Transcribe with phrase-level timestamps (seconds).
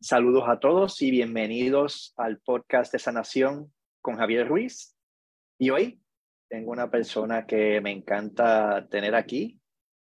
[0.00, 4.96] Saludos a todos y bienvenidos al podcast de Sanación con Javier Ruiz.
[5.58, 6.00] Y hoy
[6.48, 9.60] tengo una persona que me encanta tener aquí,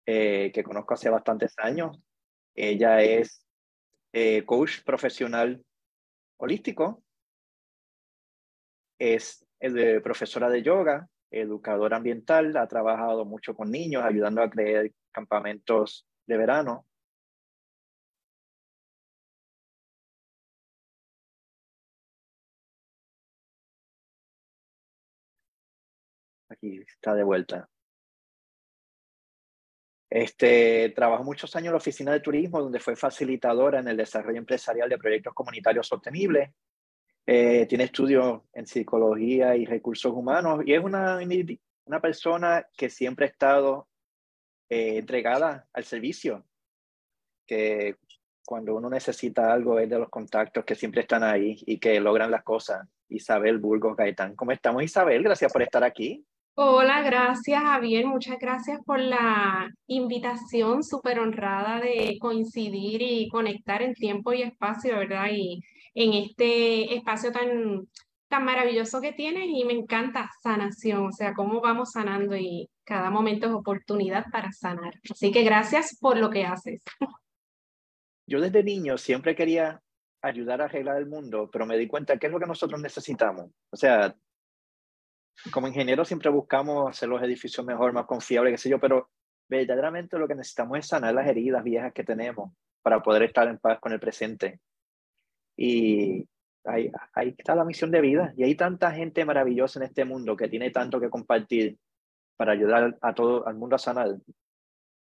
[0.06, 2.00] eh, que conozco hace bastantes años.
[2.54, 3.48] Ella es
[4.12, 5.64] eh, coach profesional
[6.38, 7.04] holístico,
[9.00, 9.44] es
[10.04, 16.38] profesora de yoga, educadora ambiental, ha trabajado mucho con niños, ayudando a crear campamentos de
[16.38, 16.86] verano
[26.64, 27.70] Aquí está de vuelta.
[30.10, 34.38] Este, trabajó muchos años en la oficina de turismo, donde fue facilitadora en el desarrollo
[34.38, 36.52] empresarial de proyectos comunitarios sostenibles.
[37.26, 41.20] Eh, tiene estudios en psicología y recursos humanos y es una,
[41.86, 43.90] una persona que siempre ha estado
[44.70, 46.46] eh, entregada al servicio,
[47.46, 47.98] que
[48.46, 52.32] cuando uno necesita algo es de los contactos que siempre están ahí y que logran
[52.32, 52.88] las cosas.
[53.10, 55.24] Isabel Burgos Gaitán, ¿cómo estamos Isabel?
[55.24, 56.26] Gracias por estar aquí.
[56.56, 63.96] Hola, gracias Javier, muchas gracias por la invitación, súper honrada de coincidir y conectar en
[63.96, 65.30] tiempo y espacio, ¿verdad?
[65.32, 65.64] Y
[65.96, 67.88] en este espacio tan,
[68.28, 73.10] tan maravilloso que tienes y me encanta sanación, o sea, cómo vamos sanando y cada
[73.10, 74.94] momento es oportunidad para sanar.
[75.10, 76.84] Así que gracias por lo que haces.
[78.28, 79.82] Yo desde niño siempre quería
[80.22, 83.50] ayudar a arreglar el mundo, pero me di cuenta que es lo que nosotros necesitamos.
[83.72, 84.16] O sea,
[85.52, 89.10] como ingeniero siempre buscamos hacer los edificios mejor, más confiables, qué sé yo, pero
[89.50, 93.58] verdaderamente lo que necesitamos es sanar las heridas viejas que tenemos para poder estar en
[93.58, 94.60] paz con el presente.
[95.56, 96.28] Y
[96.66, 98.34] ahí, ahí está la misión de vida.
[98.36, 101.78] Y hay tanta gente maravillosa en este mundo que tiene tanto que compartir
[102.36, 104.18] para ayudar a todo al mundo a sanar.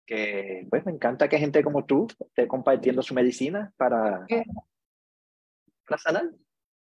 [0.06, 4.26] Que pues me encanta que gente como tú esté compartiendo su medicina para,
[5.86, 6.30] para sanar.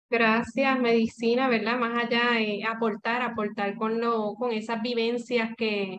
[0.09, 1.79] Gracias, medicina, ¿verdad?
[1.79, 5.99] Más allá de aportar, aportar con, lo, con esas vivencias que,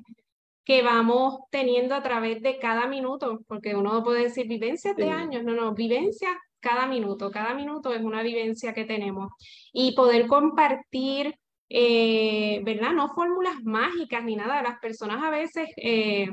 [0.64, 5.44] que vamos teniendo a través de cada minuto, porque uno puede decir vivencias de años,
[5.44, 6.32] no, no, vivencias
[6.62, 9.32] cada minuto, cada minuto es una vivencia que tenemos.
[9.74, 11.36] Y poder compartir,
[11.70, 12.94] eh, ¿verdad?
[12.94, 15.70] No fórmulas mágicas ni nada, las personas a veces...
[15.78, 16.30] Eh,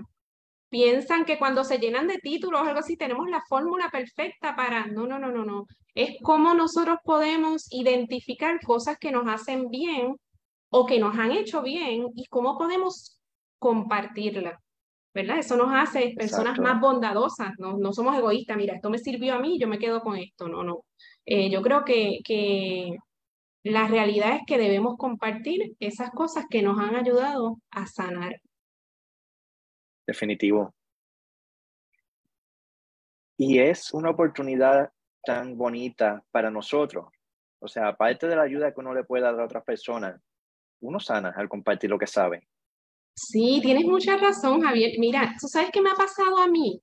[0.74, 4.88] piensan que cuando se llenan de títulos o algo así tenemos la fórmula perfecta para,
[4.88, 5.66] no, no, no, no, no.
[5.94, 10.16] Es cómo nosotros podemos identificar cosas que nos hacen bien
[10.70, 13.20] o que nos han hecho bien y cómo podemos
[13.60, 14.60] compartirla.
[15.14, 15.38] ¿Verdad?
[15.38, 17.78] Eso nos hace personas más bondadosas, ¿no?
[17.78, 20.64] no somos egoístas, mira, esto me sirvió a mí, yo me quedo con esto, no,
[20.64, 20.86] no.
[21.24, 22.96] Eh, yo creo que, que
[23.62, 28.40] la realidad es que debemos compartir esas cosas que nos han ayudado a sanar
[30.06, 30.74] definitivo.
[33.36, 34.92] Y es una oportunidad
[35.24, 37.06] tan bonita para nosotros.
[37.58, 40.20] O sea, aparte de la ayuda que uno le puede dar a otras personas,
[40.80, 42.46] uno sana al compartir lo que sabe.
[43.14, 44.92] Sí, tienes mucha razón, Javier.
[44.98, 46.82] Mira, ¿tú sabes qué me ha pasado a mí?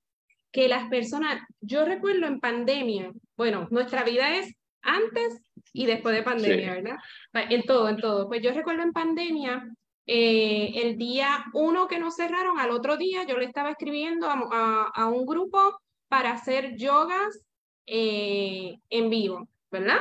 [0.51, 5.41] Que las personas, yo recuerdo en pandemia, bueno, nuestra vida es antes
[5.73, 6.97] y después de pandemia, ¿verdad?
[7.33, 8.27] En todo, en todo.
[8.27, 9.69] Pues yo recuerdo en pandemia
[10.07, 15.07] eh, el día uno que nos cerraron, al otro día yo le estaba escribiendo a,
[15.07, 17.45] un grupo para hacer yogas
[17.85, 19.99] eh, en vivo, ¿verdad?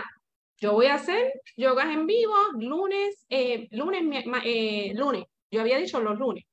[0.58, 4.24] Yo voy a hacer yogas en vivo lunes, eh, lunes,
[4.94, 5.24] lunes.
[5.50, 6.44] Yo había dicho los lunes.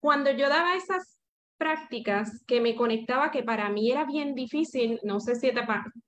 [0.00, 1.19] Cuando yo daba esas
[1.60, 5.60] prácticas que me conectaba, que para mí era bien difícil, no sé si te,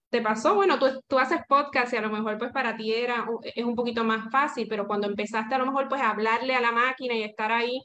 [0.08, 3.26] te pasó, bueno, tú, tú haces podcast y a lo mejor pues para ti era,
[3.54, 6.62] es un poquito más fácil, pero cuando empezaste a lo mejor pues a hablarle a
[6.62, 7.82] la máquina y estar ahí,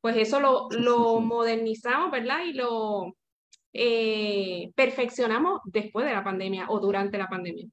[0.00, 2.44] pues eso lo, lo modernizamos, ¿verdad?
[2.46, 3.16] Y lo
[3.72, 7.66] eh, perfeccionamos después de la pandemia o durante la pandemia.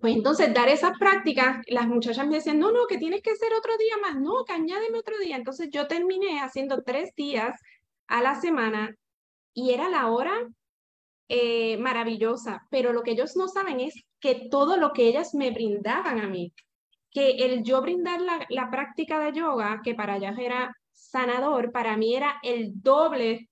[0.00, 3.52] Pues entonces, dar esas prácticas, las muchachas me decían, no, no, que tienes que hacer
[3.54, 5.36] otro día más, no, que añádeme otro día.
[5.36, 7.58] Entonces yo terminé haciendo tres días
[8.08, 8.94] a la semana
[9.54, 10.32] y era la hora
[11.28, 15.50] eh, maravillosa, pero lo que ellos no saben es que todo lo que ellas me
[15.50, 16.52] brindaban a mí,
[17.10, 21.96] que el yo brindar la, la práctica de yoga, que para ellas era sanador, para
[21.96, 23.48] mí era el doble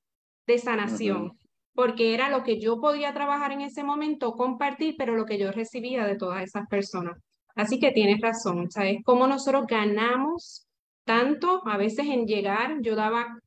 [0.46, 1.38] de sanación,
[1.74, 5.50] porque era lo que yo podía trabajar en ese momento, compartir, pero lo que yo
[5.50, 7.18] recibía de todas esas personas.
[7.56, 8.98] Así que tienes razón, ¿sabes?
[9.04, 10.66] Cómo nosotros ganamos
[11.04, 13.38] tanto a veces en llegar, yo daba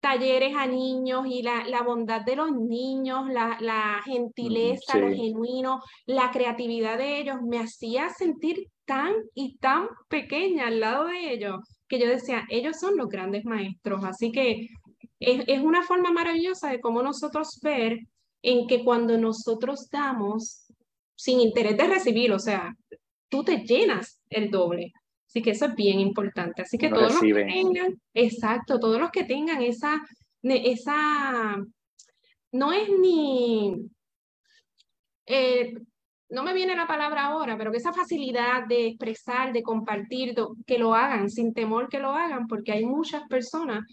[0.00, 5.80] talleres a niños y la, la bondad de los niños, la, la gentileza, lo genuino,
[6.06, 11.56] la creatividad de ellos, me hacía sentir tan y tan pequeña al lado de ellos,
[11.88, 14.04] que yo decía, ellos son los grandes maestros.
[14.04, 14.68] Así que
[15.18, 17.98] es, es una forma maravillosa de cómo nosotros ver
[18.42, 20.66] en que cuando nosotros damos
[21.16, 22.72] sin interés de recibir, o sea,
[23.28, 24.92] tú te llenas el doble.
[25.36, 26.62] Así que eso es bien importante.
[26.62, 30.00] Así que todos los que tengan, exacto, todos los que tengan esa,
[30.42, 31.62] esa,
[32.52, 33.86] no es ni,
[35.26, 35.74] eh,
[36.30, 40.34] no me viene la palabra ahora, pero que esa facilidad de expresar, de compartir,
[40.66, 43.84] que lo hagan, sin temor que lo hagan, porque hay muchas personas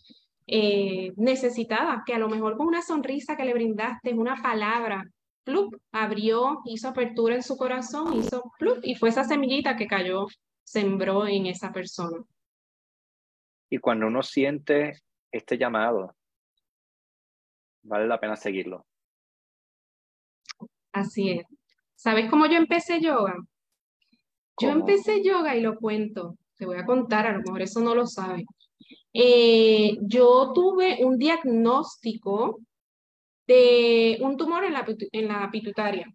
[0.48, 5.04] eh, necesitadas que a lo mejor con una sonrisa que le brindaste, una palabra,
[5.44, 10.28] plup, abrió, hizo apertura en su corazón, hizo plup, y fue esa semillita que cayó,
[10.64, 12.24] sembró en esa persona.
[13.70, 15.02] Y cuando uno siente
[15.32, 16.16] este llamado,
[17.84, 18.86] vale la pena seguirlo.
[20.92, 21.46] Así es.
[21.96, 23.36] ¿Sabes cómo yo empecé yoga?
[24.62, 26.38] Yo empecé yoga y lo cuento.
[26.56, 28.46] Te voy a contar, a lo mejor eso no lo sabes.
[29.12, 32.60] Eh, yo tuve un diagnóstico
[33.48, 36.14] de un tumor en la, en la pituitaria.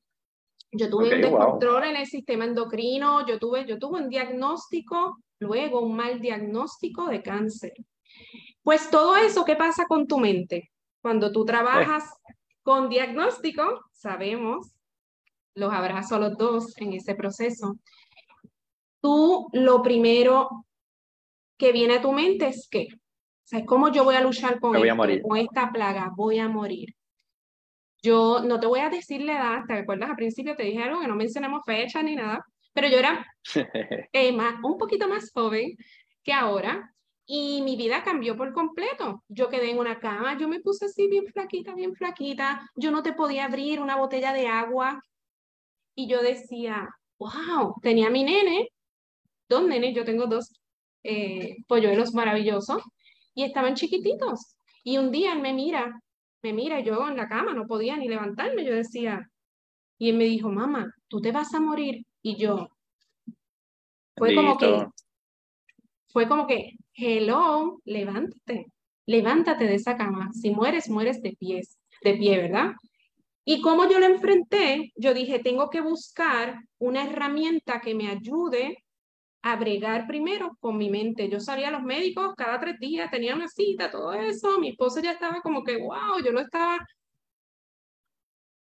[0.72, 5.80] Yo tuve un descontrol en el sistema endocrino, yo tuve, yo tuve un diagnóstico, luego
[5.80, 7.72] un mal diagnóstico de cáncer.
[8.62, 10.70] Pues todo eso, ¿qué pasa con tu mente?
[11.00, 12.04] Cuando tú trabajas
[12.62, 14.74] con diagnóstico, sabemos
[15.54, 17.76] los abrazo los dos en ese proceso.
[19.00, 20.66] Tú lo primero
[21.56, 22.88] que viene a tu mente es que,
[23.52, 26.12] o ¿cómo yo voy a luchar con, con esta plaga?
[26.14, 26.94] Voy a morir.
[28.02, 30.10] Yo no te voy a decir la edad, ¿te acuerdas?
[30.10, 33.26] Al principio te dije algo que no mencionemos fecha ni nada, pero yo era
[34.12, 35.76] eh, un poquito más joven
[36.22, 36.94] que ahora
[37.26, 39.22] y mi vida cambió por completo.
[39.28, 43.02] Yo quedé en una cama, yo me puse así bien flaquita, bien flaquita, yo no
[43.02, 45.02] te podía abrir una botella de agua
[45.94, 48.68] y yo decía, wow, tenía mi nene,
[49.48, 50.52] dos nenes, yo tengo dos
[51.02, 52.82] eh, polluelos maravillosos,
[53.34, 54.56] y estaban chiquititos.
[54.82, 56.00] Y un día él me mira,
[56.42, 59.28] me mira, yo en la cama no podía ni levantarme, yo decía,
[59.98, 62.04] y él me dijo, mamá, tú te vas a morir.
[62.22, 62.68] Y yo,
[64.16, 64.86] fue como que,
[66.08, 68.66] fue como que, hello, levántate,
[69.06, 70.30] levántate de esa cama.
[70.32, 72.72] Si mueres, mueres de pies, de pie, ¿verdad?
[73.44, 78.84] Y como yo lo enfrenté, yo dije, tengo que buscar una herramienta que me ayude
[79.42, 81.28] a bregar primero con mi mente.
[81.28, 84.58] Yo salía a los médicos cada tres días, tenía una cita, todo eso.
[84.58, 86.78] Mi esposo ya estaba como que, wow, yo lo estaba,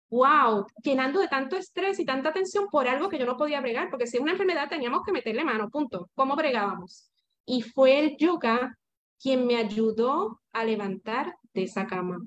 [0.10, 3.90] wow, llenando de tanto estrés y tanta tensión por algo que yo no podía bregar,
[3.90, 6.10] porque si es una enfermedad teníamos que meterle mano, punto.
[6.16, 7.12] ¿Cómo bregábamos?
[7.46, 8.78] Y fue el yoga
[9.22, 12.20] quien me ayudó a levantar de esa cama.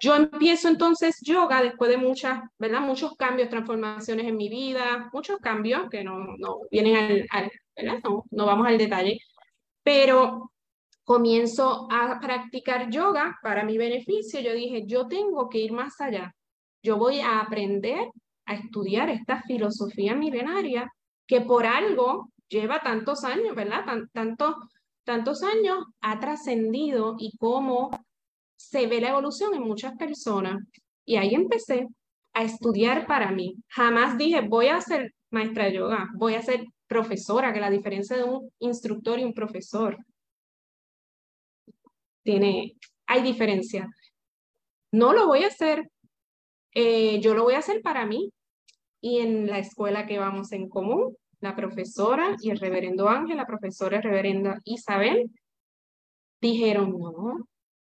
[0.00, 2.80] Yo empiezo entonces yoga después de muchas, ¿verdad?
[2.80, 8.00] Muchos cambios, transformaciones en mi vida, muchos cambios que no, no vienen al, ¿verdad?
[8.04, 9.18] No, no vamos al detalle,
[9.82, 10.52] pero
[11.04, 14.40] comienzo a practicar yoga para mi beneficio.
[14.40, 16.34] Yo dije, yo tengo que ir más allá.
[16.82, 18.10] Yo voy a aprender
[18.44, 20.92] a estudiar esta filosofía milenaria
[21.26, 23.84] que por algo lleva tantos años, ¿verdad?
[24.12, 24.56] tanto,
[25.04, 27.90] tantos años ha trascendido y cómo
[28.70, 30.62] se ve la evolución en muchas personas.
[31.04, 31.86] Y ahí empecé
[32.32, 33.56] a estudiar para mí.
[33.68, 38.16] Jamás dije, voy a ser maestra de yoga, voy a ser profesora, que la diferencia
[38.16, 39.96] de un instructor y un profesor
[42.22, 42.74] tiene,
[43.06, 43.88] hay diferencia.
[44.92, 45.88] No lo voy a hacer,
[46.74, 48.32] eh, yo lo voy a hacer para mí
[49.00, 53.46] y en la escuela que vamos en común, la profesora y el reverendo Ángel, la
[53.46, 55.30] profesora reverenda Isabel,
[56.40, 57.46] dijeron, no,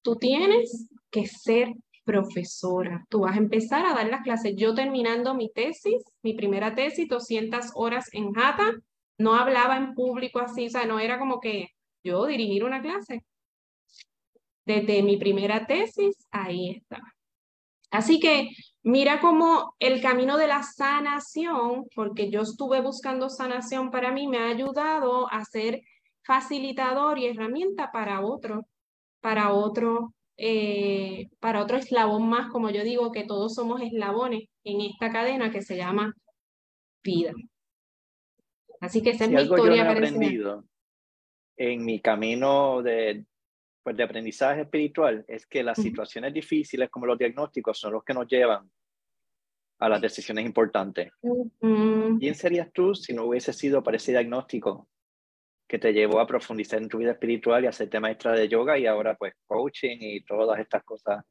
[0.04, 1.72] tú tienes que ser
[2.04, 3.04] profesora.
[3.08, 4.54] Tú vas a empezar a dar las clases.
[4.54, 8.74] Yo terminando mi tesis, mi primera tesis, 200 horas en Jata,
[9.18, 11.70] no hablaba en público así, o sea, no era como que
[12.04, 13.24] yo dirigir una clase.
[14.66, 17.00] Desde mi primera tesis, ahí está.
[17.90, 18.50] Así que
[18.82, 24.38] mira cómo el camino de la sanación, porque yo estuve buscando sanación para mí, me
[24.38, 25.80] ha ayudado a ser
[26.22, 28.66] facilitador y herramienta para otro
[29.24, 34.82] para otro, eh, para otro eslabón más, como yo digo, que todos somos eslabones en
[34.82, 36.14] esta cadena que se llama
[37.02, 37.32] vida.
[38.82, 39.76] Así que esa es mi historia.
[39.76, 40.64] Yo he aprendido
[41.56, 43.24] en mi camino de,
[43.82, 48.12] pues, de aprendizaje espiritual es que las situaciones difíciles como los diagnósticos son los que
[48.12, 48.70] nos llevan
[49.78, 51.10] a las decisiones importantes.
[51.60, 54.86] ¿Quién serías tú si no hubiese sido para ese diagnóstico
[55.66, 58.78] que te llevó a profundizar en tu vida espiritual y a hacerte maestra de yoga
[58.78, 61.24] y ahora pues coaching y todas estas cosas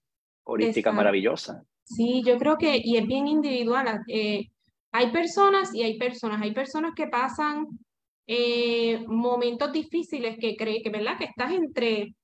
[0.44, 1.64] holísticas maravillosas.
[1.84, 4.48] Sí, yo creo que, y es bien individual, eh,
[4.92, 7.68] hay personas y hay personas, hay personas que pasan
[8.28, 11.18] eh, momentos difíciles que creen que, ¿verdad?
[11.18, 12.16] Que estás entre,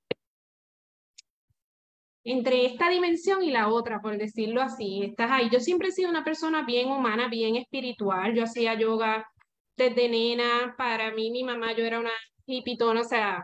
[2.24, 5.04] entre esta dimensión y la otra, por decirlo así.
[5.04, 5.50] Estás ahí.
[5.52, 8.34] Yo siempre he sido una persona bien humana, bien espiritual.
[8.34, 9.28] Yo hacía yoga
[9.80, 10.76] desde nena.
[10.78, 12.12] Para mí, mi mamá, yo era una
[12.46, 13.44] hipitona, o sea,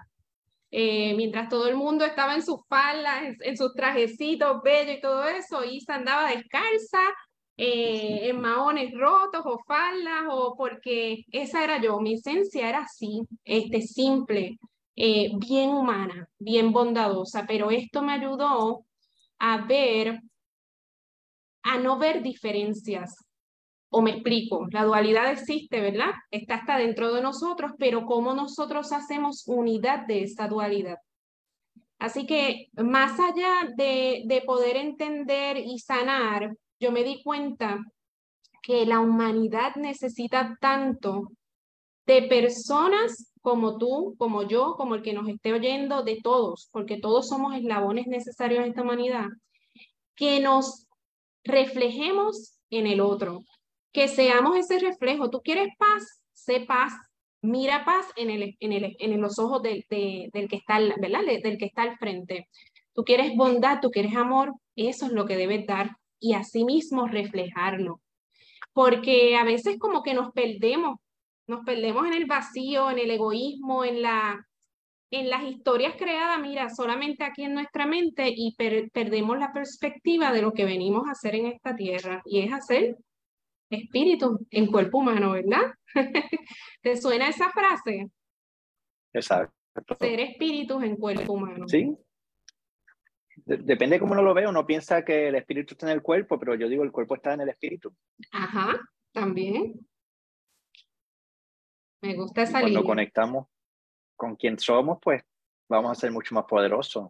[0.72, 5.26] eh, mientras todo el mundo estaba en sus faldas, en, sus trajecitos bellos y todo
[5.26, 7.02] eso, Isa andaba descalza,
[7.58, 13.22] eh, en maones rotos o faldas, o porque esa era yo, mi esencia era así,
[13.46, 14.58] este, simple,
[14.96, 18.86] eh, bien humana, bien bondadosa, pero esto me ayudó
[19.40, 20.22] a ver,
[21.64, 23.25] a no ver diferencias.
[23.98, 26.12] O me explico, la dualidad existe, ¿verdad?
[26.30, 30.98] Está hasta dentro de nosotros, pero ¿cómo nosotros hacemos unidad de esa dualidad?
[31.98, 37.80] Así que más allá de, de poder entender y sanar, yo me di cuenta
[38.62, 41.32] que la humanidad necesita tanto
[42.06, 47.00] de personas como tú, como yo, como el que nos esté oyendo, de todos, porque
[47.00, 49.28] todos somos eslabones necesarios en esta humanidad,
[50.18, 50.86] que nos
[51.46, 53.46] reflejemos en el otro,
[53.96, 55.30] que seamos ese reflejo.
[55.30, 56.92] Tú quieres paz, sé paz,
[57.42, 61.22] mira paz en, el, en, el, en los ojos del, del que está, ¿verdad?
[61.42, 62.50] Del que está al frente.
[62.94, 68.02] Tú quieres bondad, tú quieres amor, eso es lo que debes dar y asimismo reflejarlo.
[68.74, 70.98] Porque a veces como que nos perdemos
[71.48, 74.48] nos perdemos en el vacío, en el egoísmo, en, la,
[75.12, 78.56] en las historias creadas, mira, solamente aquí en nuestra mente y
[78.92, 82.98] perdemos la perspectiva de lo que venimos a hacer en esta tierra y es hacer
[83.70, 85.74] espíritu en cuerpo humano, ¿verdad?
[86.82, 88.10] ¿Te suena esa frase?
[89.14, 89.54] Exacto.
[90.00, 91.68] Ser espíritus en cuerpo humano.
[91.68, 91.96] Sí.
[93.46, 96.40] depende de cómo uno lo ve, uno piensa que el espíritu está en el cuerpo,
[96.40, 97.94] pero yo digo el cuerpo está en el espíritu.
[98.32, 98.80] Ajá,
[99.12, 99.74] también.
[102.02, 103.48] Me gusta esa Cuando conectamos
[104.16, 105.24] con quien somos, pues
[105.68, 107.10] vamos a ser mucho más poderosos.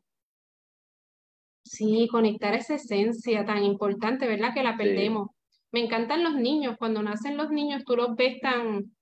[1.63, 4.53] Sí, conectar esa esencia tan importante, ¿verdad?
[4.53, 5.29] Que la perdemos.
[5.75, 6.77] Me encantan los niños.
[6.79, 8.95] Cuando nacen los niños, tú los ves tan,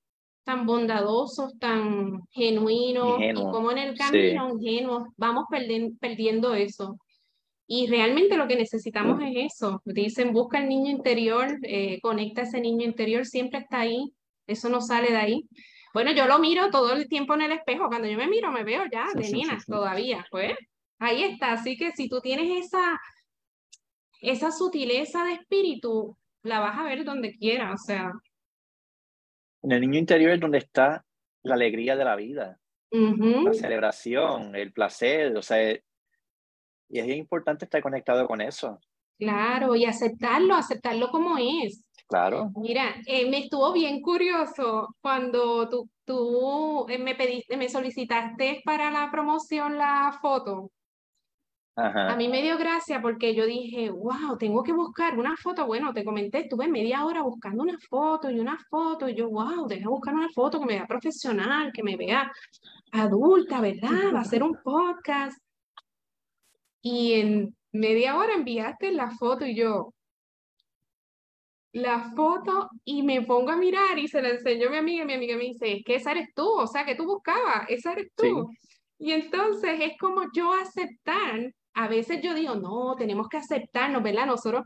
[0.44, 5.46] tan bondadosos, tan genuinos, y como en el camino, ingenuos, vamos
[6.00, 6.98] perdiendo eso.
[7.68, 9.84] Y realmente lo que necesitamos es eso.
[9.86, 14.12] Dicen, busca el niño interior, eh, conecta ese niño interior, siempre está ahí.
[14.48, 15.48] Eso no sale de ahí.
[15.94, 17.86] Bueno, yo lo miro todo el tiempo en el espejo.
[17.88, 20.26] Cuando yo me miro, me veo ya de niña todavía.
[20.32, 20.58] Pues
[20.98, 21.52] ahí está.
[21.52, 23.00] Así que si tú tienes esa,
[24.22, 27.74] esa sutileza de espíritu, la vas a ver donde quiera.
[27.74, 28.12] O sea.
[29.62, 31.06] En el niño interior es donde está
[31.42, 32.60] la alegría de la vida,
[32.92, 35.36] la celebración, el placer.
[35.36, 38.80] O sea, y es importante estar conectado con eso.
[39.18, 41.86] Claro, y aceptarlo, aceptarlo como es.
[42.08, 42.52] Claro.
[42.56, 48.92] Mira, eh, me estuvo bien curioso cuando tú, tú eh, me pediste, me solicitaste para
[48.92, 50.72] la promoción la foto.
[51.76, 55.66] A mí me dio gracia porque yo dije, wow, tengo que buscar una foto.
[55.66, 59.10] Bueno, te comenté, estuve media hora buscando una foto y una foto.
[59.10, 62.32] Y yo, wow, deja buscar una foto que me vea profesional, que me vea
[62.92, 64.14] adulta, ¿verdad?
[64.14, 65.38] Va a ser un podcast.
[66.82, 69.94] Y en media hora enviaste la foto y yo,
[71.74, 75.14] la foto y me pongo a mirar y se la enseño a mi amiga mi
[75.14, 78.12] amiga me dice, es que esa eres tú, o sea, que tú buscabas, esa eres
[78.16, 78.50] tú.
[79.00, 84.26] Y entonces es como yo aceptar, a veces yo digo, no, tenemos que aceptarnos, ¿verdad?
[84.26, 84.64] Nosotros,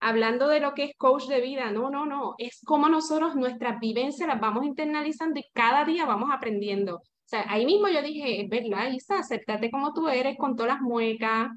[0.00, 3.80] hablando de lo que es coach de vida, no, no, no, es como nosotros nuestras
[3.80, 6.96] vivencias las vamos internalizando y cada día vamos aprendiendo.
[6.96, 10.74] O sea, ahí mismo yo dije, es verdad, Isa, acéptate como tú eres, con todas
[10.74, 11.50] las muecas,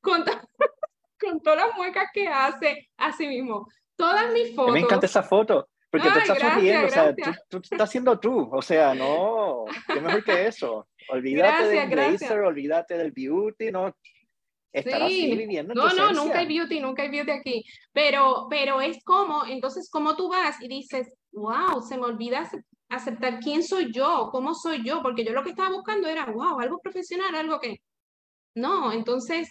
[0.00, 0.24] con,
[1.20, 3.66] con todas las muecas que hace, así mismo
[4.02, 4.72] todas mis fotos.
[4.72, 5.68] Me encanta esa foto.
[5.90, 7.14] Porque tú estás sonriendo, o sea,
[7.50, 10.88] tú, estás siendo tú, o sea, no, qué mejor que eso.
[11.10, 13.94] Olvídate del blazer, olvídate del beauty, no,
[14.72, 15.74] estar así viviendo.
[15.74, 17.64] no, no, nunca hay beauty, nunca hay beauty aquí.
[17.92, 22.50] Pero, pero es como, entonces, como tú vas y dices, wow, se me olvida
[22.88, 26.60] aceptar quién soy yo, cómo soy yo, porque yo lo que estaba buscando era, wow,
[26.60, 27.78] algo profesional, algo que.
[28.54, 29.48] No, entonces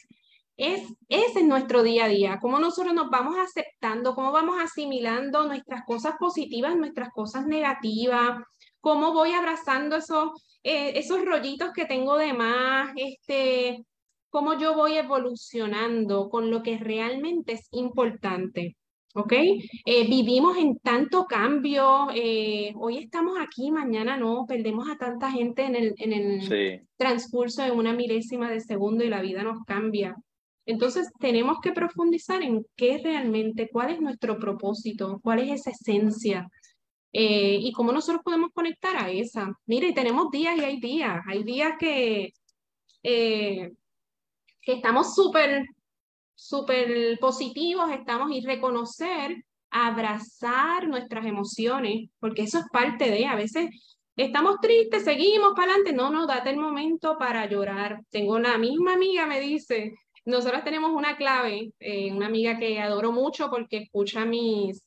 [0.57, 5.43] es, ese es nuestro día a día, cómo nosotros nos vamos aceptando, cómo vamos asimilando
[5.47, 8.43] nuestras cosas positivas, nuestras cosas negativas,
[8.79, 10.29] cómo voy abrazando esos,
[10.63, 13.83] eh, esos rollitos que tengo de más, este,
[14.31, 18.77] cómo yo voy evolucionando con lo que realmente es importante.
[19.13, 19.33] ¿Ok?
[19.33, 25.65] Eh, vivimos en tanto cambio, eh, hoy estamos aquí, mañana no, perdemos a tanta gente
[25.65, 30.15] en el, en el transcurso de una milésima de segundo y la vida nos cambia.
[30.65, 36.47] Entonces, tenemos que profundizar en qué realmente, cuál es nuestro propósito, cuál es esa esencia
[37.11, 39.51] eh, y cómo nosotros podemos conectar a esa.
[39.65, 41.19] Mire, tenemos días y hay días.
[41.27, 42.31] Hay días que,
[43.03, 43.71] eh,
[44.61, 45.65] que estamos súper,
[46.35, 53.69] súper positivos, estamos y reconocer, abrazar nuestras emociones, porque eso es parte de, a veces
[54.15, 58.01] estamos tristes, seguimos para adelante, no, no, date el momento para llorar.
[58.09, 59.93] Tengo una misma amiga, me dice,
[60.25, 64.83] nosotros tenemos una clave, eh, una amiga que adoro mucho porque escucha mis,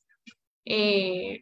[0.65, 1.41] eh,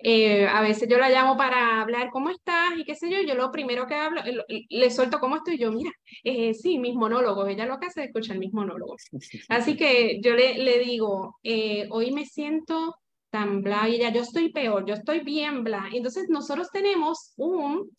[0.00, 2.76] eh, a veces yo la llamo para hablar, ¿cómo estás?
[2.76, 5.90] Y qué sé yo, yo lo primero que hablo, le suelto cómo estoy, yo, mira,
[6.22, 9.02] eh, sí, mis monólogos, ella lo que hace es escuchar mis monólogos.
[9.48, 12.94] Así que yo le, le digo, eh, hoy me siento
[13.30, 15.88] tan bla, y ella, yo estoy peor, yo estoy bien bla.
[15.92, 17.90] Entonces nosotros tenemos un,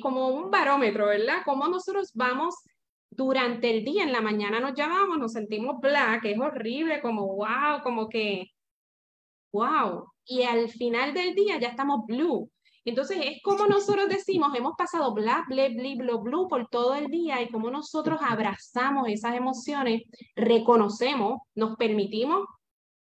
[0.00, 1.42] como un barómetro, ¿verdad?
[1.44, 2.54] Como nosotros vamos
[3.10, 7.26] durante el día, en la mañana nos llamamos, nos sentimos bla, que es horrible, como
[7.34, 8.53] wow, como que
[9.54, 12.50] wow, y al final del día ya estamos blue.
[12.84, 17.06] Entonces es como nosotros decimos, hemos pasado bla, bla, bla, bla, blue por todo el
[17.06, 20.02] día y como nosotros abrazamos esas emociones,
[20.34, 22.46] reconocemos, nos permitimos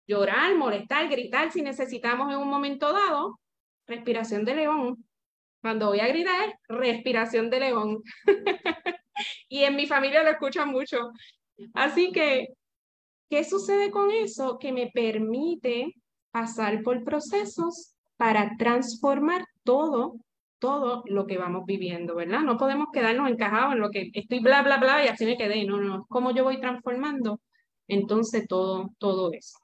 [0.07, 3.39] llorar, molestar, gritar si necesitamos en un momento dado,
[3.85, 5.05] respiración de león.
[5.61, 8.01] Cuando voy a gritar, respiración de león.
[9.49, 11.11] y en mi familia lo escuchan mucho.
[11.73, 12.47] Así que,
[13.29, 14.57] ¿qué sucede con eso?
[14.57, 15.93] Que me permite
[16.31, 20.15] pasar por procesos para transformar todo,
[20.59, 22.41] todo lo que vamos viviendo, ¿verdad?
[22.41, 25.63] No podemos quedarnos encajados en lo que estoy bla, bla, bla y así me quedé.
[25.65, 27.39] No, no, ¿cómo yo voy transformando?
[27.87, 29.57] Entonces todo, todo eso.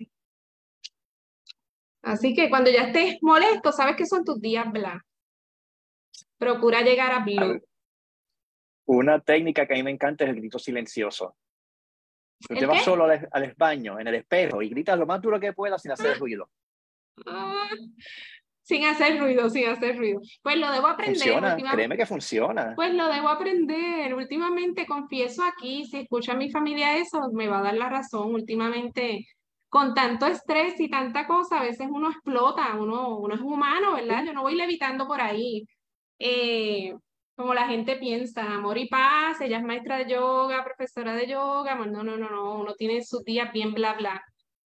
[2.01, 5.03] Así que cuando ya estés molesto, sabes que son tus días bla.
[6.37, 7.61] Procura llegar a blue.
[8.85, 11.35] Una técnica que a mí me encanta es el grito silencioso.
[12.47, 15.53] Te vas solo al, al, baño, en el espejo, y gritas lo más duro que
[15.53, 16.49] puedas sin hacer ruido.
[17.25, 17.69] Ah,
[18.63, 20.21] sin hacer ruido, sin hacer ruido.
[20.41, 21.15] Pues lo debo aprender.
[21.15, 22.73] Funciona, créeme que funciona.
[22.75, 24.13] Pues lo debo aprender.
[24.13, 28.33] Últimamente, confieso aquí, si escucha a mi familia eso, me va a dar la razón.
[28.33, 29.27] Últimamente,
[29.67, 34.23] con tanto estrés y tanta cosa, a veces uno explota, uno, uno es humano, ¿verdad?
[34.25, 35.65] Yo no voy levitando por ahí.
[36.19, 36.93] Eh,
[37.35, 41.75] como la gente piensa, amor y paz, ella es maestra de yoga, profesora de yoga,
[41.75, 44.23] no, no, no, no, uno tiene sus días bien bla, bla.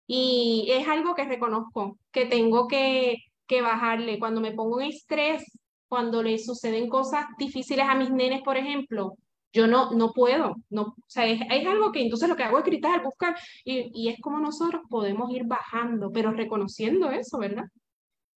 [0.08, 4.20] Y es algo que reconozco, que tengo que, que bajarle.
[4.20, 5.44] Cuando me pongo en estrés,
[5.88, 9.16] cuando le suceden cosas difíciles a mis nenes, por ejemplo,
[9.54, 12.66] yo no, no puedo, no, o sea, es, algo que entonces lo que hago es
[12.66, 17.64] gritar, buscar, y, y, es como nosotros podemos ir bajando, pero reconociendo eso, ¿verdad?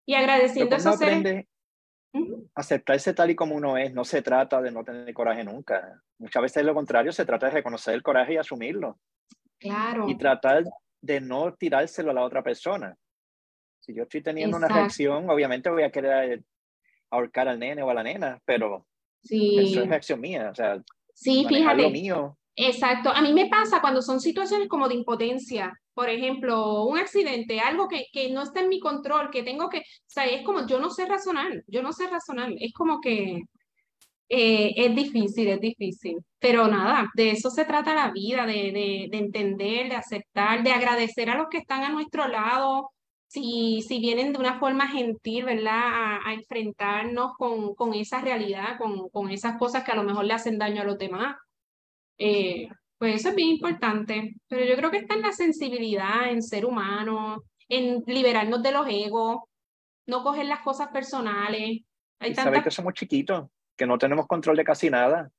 [0.04, 1.46] Y agradeciendo esos seres.
[2.54, 6.02] Aceptarse tal y como uno es, no se trata de no tener coraje nunca.
[6.18, 8.98] Muchas veces es lo contrario, se trata de reconocer el coraje y asumirlo.
[9.58, 10.08] Claro.
[10.08, 10.64] Y tratar
[11.00, 12.96] de no tirárselo a la otra persona.
[13.80, 16.42] Si yo estoy teniendo una reacción, obviamente voy a querer
[17.10, 18.86] ahorcar al nene o a la nena, pero
[19.22, 19.58] sí.
[19.58, 20.82] eso es reacción mía, o sea,
[21.14, 21.82] sí, fíjate.
[21.82, 22.38] Lo mío.
[22.56, 27.58] Exacto, a mí me pasa cuando son situaciones como de impotencia, por ejemplo, un accidente,
[27.60, 30.66] algo que, que no está en mi control, que tengo que, o sea, es como,
[30.66, 33.40] yo no sé razonar, yo no sé razonar, es como que
[34.28, 36.18] eh, es difícil, es difícil.
[36.38, 41.30] Pero nada, de eso se trata la vida, de, de, entender, de aceptar, de agradecer
[41.30, 42.90] a los que están a nuestro lado,
[43.26, 46.20] si, si vienen de una forma gentil, ¿verdad?
[46.26, 50.34] A, enfrentarnos con, con, esa realidad, con, con, esas cosas que a lo mejor le
[50.34, 51.36] hacen daño a los demás.
[52.18, 54.36] Eh, pues eso es bien importante.
[54.48, 58.86] Pero yo creo que está en la sensibilidad, en ser humano, en liberarnos de los
[58.88, 59.40] egos,
[60.06, 61.82] no coger las cosas personales.
[62.18, 62.64] Hay tantas...
[62.64, 65.30] que somos chiquitos que no tenemos control de casi nada.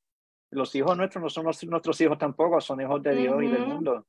[0.50, 4.06] Los hijos nuestros no son nuestros hijos tampoco, son hijos de Dios y del mundo.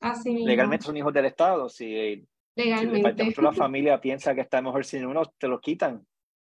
[0.00, 1.68] Así Legalmente son hijos del Estado.
[1.68, 2.26] Si,
[2.56, 3.32] Legalmente.
[3.32, 6.04] Si la familia piensa que está mejor sin uno, te lo quitan.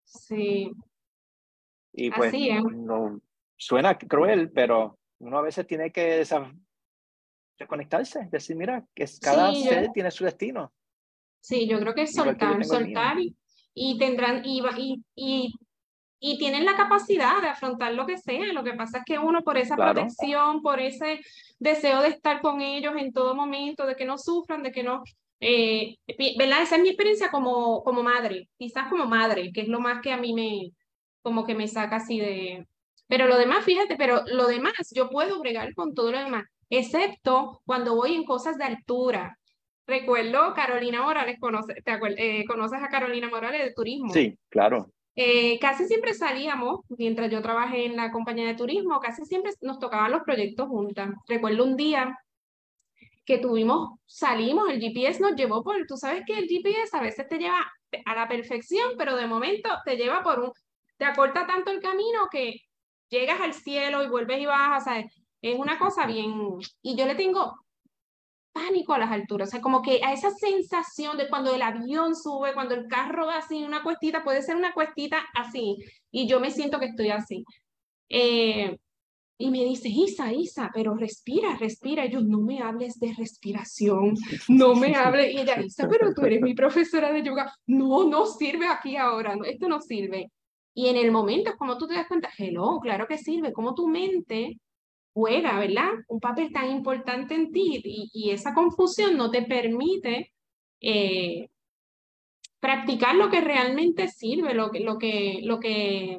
[0.04, 0.72] Sí.
[1.92, 2.32] Y pues
[2.72, 3.20] no,
[3.56, 6.24] suena cruel, pero uno a veces tiene que
[7.58, 10.72] desconectarse, decir, mira, que cada ser tiene su destino.
[11.40, 13.34] Sí, yo creo que es soltar, soltar y,
[13.72, 15.54] y, tendrán, y, y, y
[16.22, 18.52] y tienen la capacidad de afrontar lo que sea.
[18.52, 21.20] Lo que pasa es que uno por esa protección, por ese
[21.58, 25.02] deseo de estar con ellos en todo momento, de que no sufran, de que no...
[25.40, 25.96] Eh,
[26.38, 26.62] ¿Verdad?
[26.62, 30.12] Esa es mi experiencia como, como madre, quizás como madre, que es lo más que
[30.12, 30.72] a mí me,
[31.22, 32.66] como que me saca así de...
[33.10, 37.60] Pero lo demás, fíjate, pero lo demás, yo puedo bregar con todo lo demás, excepto
[37.66, 39.36] cuando voy en cosas de altura.
[39.84, 44.10] Recuerdo Carolina Morales, conoce, te eh, ¿conoces a Carolina Morales de turismo?
[44.10, 44.92] Sí, claro.
[45.16, 49.80] Eh, casi siempre salíamos, mientras yo trabajé en la compañía de turismo, casi siempre nos
[49.80, 51.10] tocaban los proyectos juntas.
[51.26, 52.16] Recuerdo un día
[53.24, 57.26] que tuvimos, salimos, el GPS nos llevó por, tú sabes que el GPS a veces
[57.26, 57.66] te lleva
[58.04, 60.52] a la perfección, pero de momento te lleva por un,
[60.96, 62.54] te acorta tanto el camino que
[63.10, 65.04] llegas al cielo y vuelves y bajas, o sea,
[65.42, 66.34] es una cosa bien,
[66.82, 67.56] y yo le tengo
[68.52, 72.16] pánico a las alturas, o sea, como que a esa sensación de cuando el avión
[72.16, 75.76] sube, cuando el carro va así, una cuestita, puede ser una cuestita así,
[76.10, 77.44] y yo me siento que estoy así.
[78.08, 78.76] Eh,
[79.40, 82.04] y me dice, Isa, Isa, pero respira, respira.
[82.04, 84.14] Y yo, no me hables de respiración,
[84.48, 85.32] no me hables.
[85.32, 87.50] Y ella, Isa, pero tú eres mi profesora de yoga.
[87.66, 90.30] No, no sirve aquí ahora, no, esto no sirve.
[90.74, 93.88] Y en el momento, como tú te das cuenta, hello, claro que sirve, como tu
[93.88, 94.58] mente
[95.12, 95.90] juega, ¿verdad?
[96.08, 100.32] Un papel tan importante en ti y, esa confusión no te permite
[100.80, 101.48] eh,
[102.60, 106.18] practicar lo que realmente sirve, lo que, lo que, lo que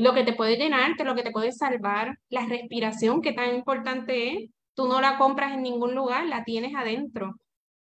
[0.00, 4.32] lo que te puede llenarte, lo que te puede salvar, la respiración, que tan importante
[4.32, 4.50] es.
[4.74, 7.36] Tú no la compras en ningún lugar, la tienes adentro.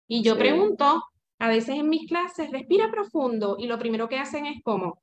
[0.07, 1.05] Y yo pregunto,
[1.39, 5.01] a veces en mis clases, respira profundo y lo primero que hacen es como,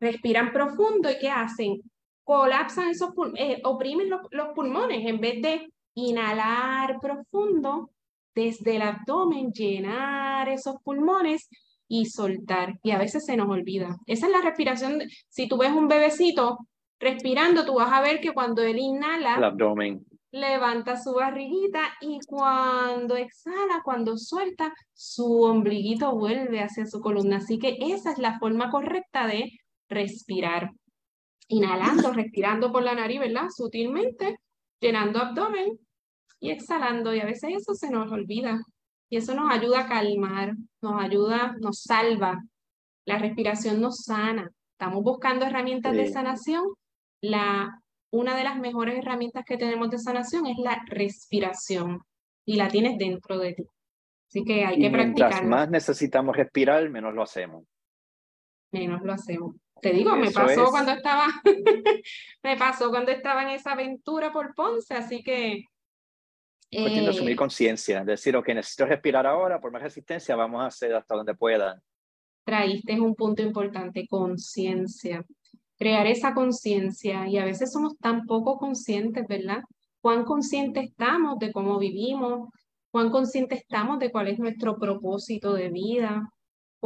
[0.00, 1.80] respiran profundo y ¿qué hacen?
[2.24, 7.90] Colapsan esos pulmones, eh, oprimen los, los pulmones en vez de inhalar profundo
[8.34, 11.48] desde el abdomen, llenar esos pulmones
[11.88, 12.78] y soltar.
[12.82, 13.96] Y a veces se nos olvida.
[14.06, 15.02] Esa es la respiración.
[15.28, 16.58] Si tú ves un bebecito
[17.00, 20.04] respirando, tú vas a ver que cuando él inhala, el abdomen.
[20.30, 27.38] levanta su barriguita y cuando exhala, cuando suelta, su ombliguito vuelve hacia su columna.
[27.38, 29.50] Así que esa es la forma correcta de
[29.88, 30.70] respirar.
[31.48, 33.48] Inhalando, respirando por la nariz, ¿verdad?
[33.54, 34.36] Sutilmente,
[34.80, 35.78] llenando abdomen
[36.40, 37.14] y exhalando.
[37.14, 38.60] Y a veces eso se nos olvida.
[39.08, 42.42] Y eso nos ayuda a calmar, nos ayuda, nos salva.
[43.04, 44.50] La respiración nos sana.
[44.72, 46.64] Estamos buscando herramientas de sanación.
[47.22, 52.00] La, una de las mejores herramientas que tenemos de sanación es la respiración
[52.44, 53.64] y la tienes dentro de ti.
[54.28, 55.30] Así que hay que practicar.
[55.30, 57.64] Mientras más necesitamos respirar, menos lo hacemos.
[58.72, 59.54] Menos lo hacemos.
[59.80, 61.26] Te digo, me pasó cuando estaba,
[62.42, 65.64] me pasó cuando estaba en esa aventura por Ponce, así que
[66.70, 70.66] Cuestión de asumir eh, conciencia, decir, ok, necesito respirar ahora, por más resistencia, vamos a
[70.66, 71.80] hacer hasta donde pueda.
[72.44, 75.24] Traíste un punto importante, conciencia.
[75.78, 79.62] Crear esa conciencia, y a veces somos tan poco conscientes, ¿verdad?
[80.00, 82.48] Cuán conscientes estamos de cómo vivimos,
[82.90, 86.28] cuán conscientes estamos de cuál es nuestro propósito de vida,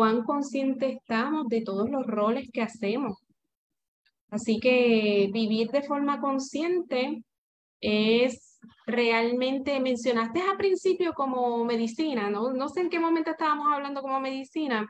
[0.00, 3.18] cuán conscientes estamos de todos los roles que hacemos.
[4.30, 7.22] Así que vivir de forma consciente
[7.82, 12.66] es realmente mencionaste al principio como medicina, ¿no?
[12.70, 14.88] Sé en qué momento estábamos hablando como medicina,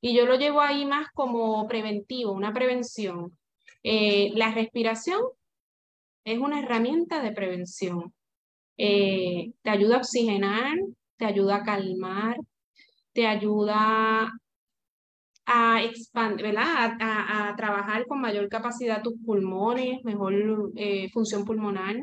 [0.00, 3.36] y yo lo llevo ahí más como preventivo, una prevención.
[3.82, 5.22] Eh, la respiración
[6.22, 8.14] es una herramienta de prevención.
[8.76, 10.78] Eh, te ayuda a oxigenar,
[11.16, 12.36] te ayuda a calmar,
[13.12, 14.32] te ayuda
[15.46, 16.96] a expandir, ¿verdad?
[17.00, 20.34] A, trabajar con mayor capacidad tus pulmones, mejor
[20.76, 21.96] eh, función pulmonar.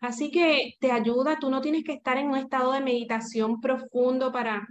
[0.00, 4.32] Así que te ayuda, tú no tienes que estar en un estado de meditación profundo
[4.32, 4.66] para...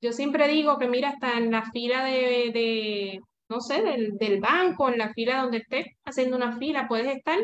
[0.00, 4.40] Yo siempre digo que mira, hasta en la fila de, de no sé, del, del,
[4.40, 7.38] banco, en la fila donde estés haciendo una fila, puedes estar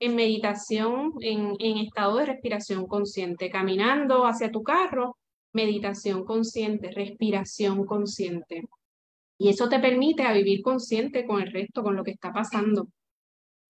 [0.00, 5.16] en meditación, en, en estado de respiración consciente, caminando hacia tu carro,
[5.58, 8.62] meditación consciente, respiración consciente.
[9.38, 12.88] Y eso te permite a vivir consciente con el resto, con lo que está pasando.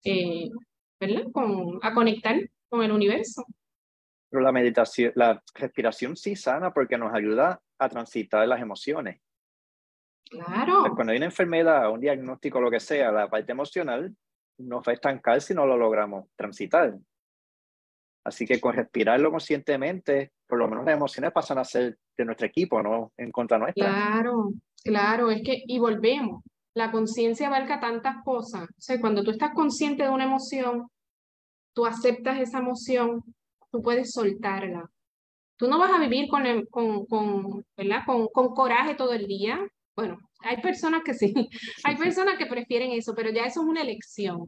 [0.04, 0.50] Eh,
[1.00, 1.24] ¿verdad?
[1.32, 2.36] Con, a conectar
[2.68, 3.44] con el universo.
[4.30, 9.20] Pero la meditación, la respiración sí sana porque nos ayuda a transitar las emociones.
[10.30, 10.84] Claro.
[10.94, 14.14] Cuando hay una enfermedad, un diagnóstico, lo que sea, la parte emocional
[14.58, 16.98] nos va a estancar si no lo logramos transitar.
[18.28, 22.46] Así que con respirarlo conscientemente, por lo menos las emociones pasan a ser de nuestro
[22.46, 23.86] equipo, no en contra nuestra.
[23.86, 24.50] Claro,
[24.84, 28.64] claro, es que, y volvemos, la conciencia abarca tantas cosas.
[28.64, 30.88] O sea, cuando tú estás consciente de una emoción,
[31.72, 33.22] tú aceptas esa emoción,
[33.72, 34.90] tú puedes soltarla.
[35.56, 38.02] Tú no vas a vivir con, con, con, ¿verdad?
[38.04, 39.58] con, con coraje todo el día.
[39.96, 41.32] Bueno, hay personas que sí,
[41.84, 44.46] hay personas que prefieren eso, pero ya eso es una elección.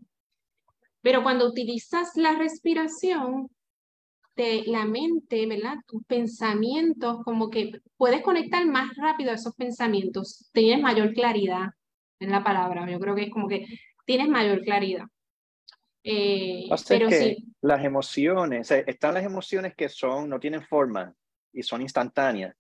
[1.01, 3.49] Pero cuando utilizas la respiración,
[4.37, 5.77] de la mente, ¿verdad?
[5.87, 11.71] Tus pensamientos, como que puedes conectar más rápido a esos pensamientos, tienes mayor claridad
[12.21, 12.91] en la palabra.
[12.91, 13.67] Yo creo que es como que
[14.05, 15.05] tienes mayor claridad.
[16.03, 17.55] Eh, pero que sí.
[17.61, 21.15] Las emociones, están las emociones que son, no tienen forma
[21.53, 22.57] y son instantáneas.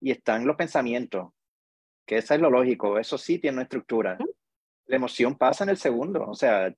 [0.00, 1.28] Y están los pensamientos,
[2.06, 4.18] que eso es lo lógico, eso sí tiene una estructura.
[4.86, 6.74] La emoción pasa en el segundo, o sea,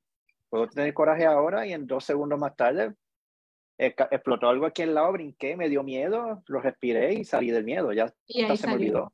[0.50, 2.94] puedo tener coraje ahora y en dos segundos más tarde
[3.78, 7.92] explotó algo aquí al lado, brinqué, me dio miedo, lo respiré y salí del miedo,
[7.92, 9.12] ya se me olvidó.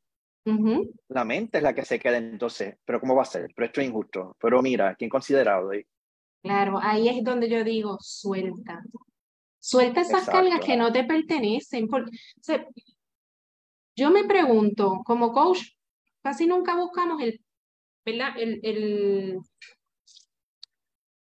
[1.09, 3.51] La mente es la que se queda entonces, pero ¿cómo va a ser?
[3.55, 4.35] Pero esto es injusto.
[4.39, 5.71] Pero mira, ¿quién considerado?
[6.41, 8.83] Claro, ahí es donde yo digo, suelta.
[9.59, 11.87] Suelta esas cargas que no te pertenecen.
[11.87, 12.11] Porque,
[13.95, 15.59] yo me pregunto, como coach,
[16.23, 17.41] casi nunca buscamos el,
[18.05, 18.29] ¿verdad?
[18.37, 19.39] El, el,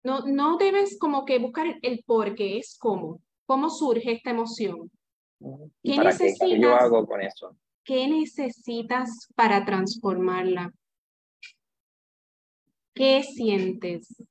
[0.05, 4.91] no, no debes como que buscar el por qué, es cómo, cómo surge esta emoción.
[5.83, 6.49] ¿Qué necesitas?
[6.49, 7.57] Qué, yo hago con eso?
[7.85, 10.73] ¿Qué necesitas para transformarla?
[12.95, 14.23] ¿Qué sientes?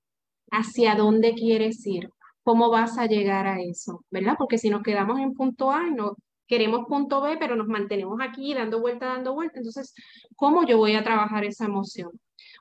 [0.52, 2.10] ¿Hacia dónde quieres ir?
[2.44, 4.04] ¿Cómo vas a llegar a eso?
[4.12, 4.36] ¿Verdad?
[4.38, 6.16] Porque si nos quedamos en punto A, no
[6.48, 9.60] queremos punto B, pero nos mantenemos aquí dando vuelta, dando vuelta.
[9.60, 9.94] Entonces,
[10.36, 12.12] ¿cómo yo voy a trabajar esa emoción?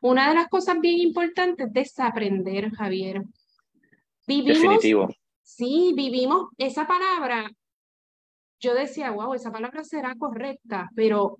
[0.00, 3.22] Una de las cosas bien importantes es desaprender, Javier.
[4.26, 5.08] Vivimos, Definitivo.
[5.44, 7.50] Sí, vivimos esa palabra.
[8.58, 11.38] Yo decía, wow, esa palabra será correcta, pero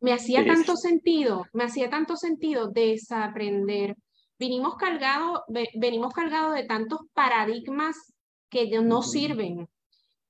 [0.00, 3.96] me hacía tanto sentido, me hacía tanto sentido desaprender.
[4.38, 5.40] Vinimos cargados,
[5.74, 8.12] venimos cargados de tantos paradigmas
[8.50, 9.66] que no sirven,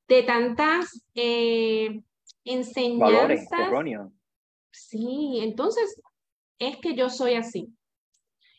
[0.07, 2.01] de tantas eh,
[2.45, 3.11] enseñanzas.
[3.11, 3.49] Valores
[4.71, 6.01] Sí, entonces
[6.59, 7.69] es que yo soy así,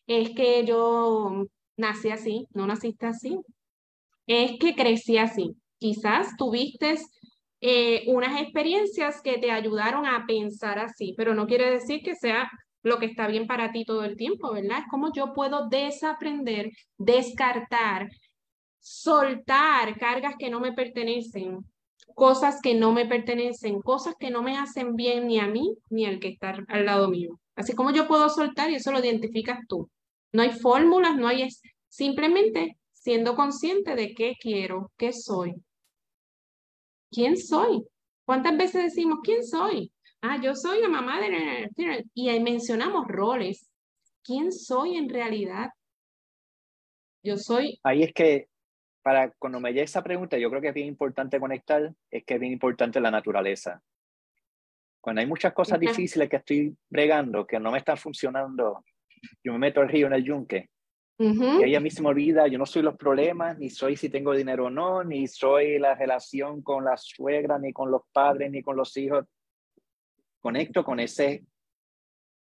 [0.07, 1.45] es que yo
[1.77, 3.39] nací así, no naciste así,
[4.27, 5.55] es que crecí así.
[5.77, 6.95] Quizás tuviste
[7.61, 12.49] eh, unas experiencias que te ayudaron a pensar así, pero no quiere decir que sea
[12.83, 14.79] lo que está bien para ti todo el tiempo, ¿verdad?
[14.79, 18.09] Es como yo puedo desaprender, descartar,
[18.79, 21.65] soltar cargas que no me pertenecen,
[22.13, 26.05] cosas que no me pertenecen, cosas que no me hacen bien ni a mí ni
[26.05, 27.39] al que está al lado mío.
[27.55, 29.89] Así como yo puedo soltar y eso lo identificas tú.
[30.31, 35.53] No hay fórmulas, no hay, es simplemente siendo consciente de qué quiero, qué soy.
[37.11, 37.85] ¿Quién soy?
[38.25, 39.93] ¿Cuántas veces decimos quién soy?
[40.21, 41.69] Ah, yo soy la mamá de...
[42.15, 43.69] Y ahí mencionamos roles.
[44.23, 45.69] ¿Quién soy en realidad?
[47.23, 47.79] Yo soy...
[47.83, 48.47] Ahí es que
[49.03, 52.33] para cuando me llegue esa pregunta, yo creo que es bien importante conectar, es que
[52.33, 53.83] es bien importante la naturaleza.
[54.99, 58.83] Cuando hay muchas cosas difíciles que estoy bregando, que no me están funcionando,
[59.43, 60.71] yo me meto al río en el yunque.
[61.17, 64.09] Y ahí a mí se me olvida, yo no soy los problemas, ni soy si
[64.09, 68.51] tengo dinero o no, ni soy la relación con la suegra, ni con los padres,
[68.51, 69.25] ni con los hijos.
[70.41, 71.45] Conecto con ese,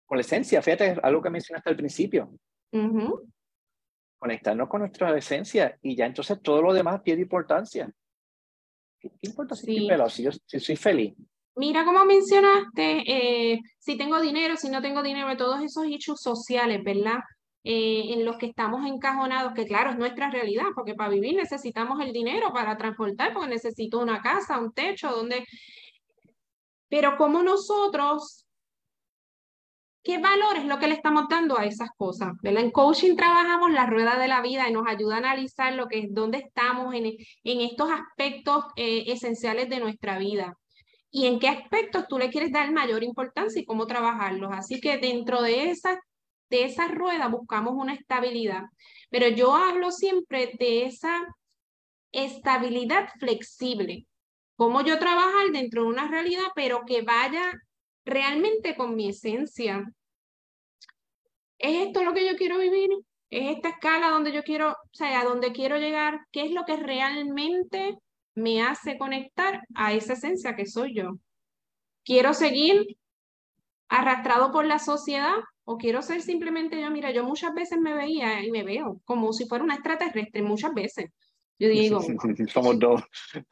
[0.05, 0.61] con la esencia.
[0.61, 2.29] Fíjate, algo que mencionaste al principio.
[4.19, 7.89] Conectarnos con nuestra esencia y ya entonces todo lo demás tiene importancia.
[8.99, 11.13] ¿Qué importa si si, yo, si soy feliz?
[11.55, 16.83] Mira como mencionaste, eh, si tengo dinero, si no tengo dinero, todos esos hechos sociales,
[16.83, 17.19] ¿verdad?
[17.69, 21.99] Eh, en los que estamos encajonados, que claro, es nuestra realidad, porque para vivir necesitamos
[21.99, 25.45] el dinero para transportar, porque necesito una casa, un techo, donde...
[26.87, 28.47] Pero como nosotros,
[30.01, 32.29] ¿qué valor es lo que le estamos dando a esas cosas?
[32.41, 32.63] ¿verdad?
[32.63, 35.99] En coaching trabajamos la rueda de la vida y nos ayuda a analizar lo que
[35.99, 40.57] es, dónde estamos en, en estos aspectos eh, esenciales de nuestra vida
[41.11, 44.51] y en qué aspectos tú le quieres dar mayor importancia y cómo trabajarlos.
[44.53, 45.99] Así que dentro de esa,
[46.49, 48.63] de esa rueda buscamos una estabilidad.
[49.09, 51.25] Pero yo hablo siempre de esa
[52.11, 54.05] estabilidad flexible.
[54.55, 57.53] Cómo yo trabajar dentro de una realidad, pero que vaya
[58.05, 59.83] realmente con mi esencia.
[61.57, 62.89] ¿Es esto lo que yo quiero vivir?
[63.29, 66.21] ¿Es esta escala donde yo quiero, o sea, a donde quiero llegar?
[66.31, 67.97] ¿Qué es lo que realmente
[68.37, 71.17] me hace conectar a esa esencia que soy yo.
[72.05, 72.85] Quiero seguir
[73.89, 75.35] arrastrado por la sociedad
[75.69, 79.33] o quiero ser simplemente yo, mira, yo muchas veces me veía y me veo como
[79.33, 81.11] si fuera una extraterrestre, muchas veces.
[81.59, 81.99] Yo digo,
[82.47, 83.03] somos dos.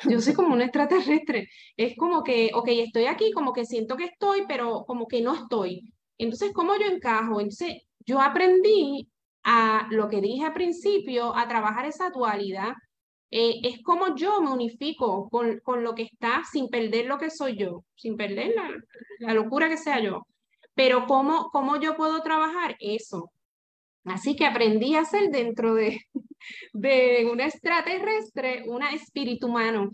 [0.10, 1.50] Yo soy como un extraterrestre.
[1.76, 5.34] Es como que, ok, estoy aquí, como que siento que estoy, pero como que no
[5.34, 5.92] estoy.
[6.18, 7.42] Entonces, ¿cómo yo encajo?
[7.42, 9.10] Entonces, yo aprendí
[9.44, 12.76] a lo que dije al principio, a trabajar esa dualidad
[13.30, 17.30] eh, es como yo me unifico con, con, lo que está sin perder lo que
[17.30, 18.70] soy yo, sin perder la,
[19.20, 20.26] la locura que sea yo.
[20.76, 23.32] Pero ¿cómo, ¿cómo yo puedo trabajar eso?
[24.04, 26.02] Así que aprendí a ser dentro de,
[26.74, 29.90] de una extraterrestre, una espíritu humano.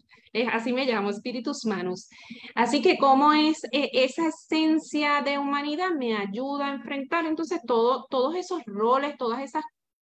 [0.52, 2.10] así me llamo, espíritus humanos.
[2.56, 8.06] Así que cómo es e, esa esencia de humanidad me ayuda a enfrentar entonces todo,
[8.10, 9.64] todos esos roles, todas esas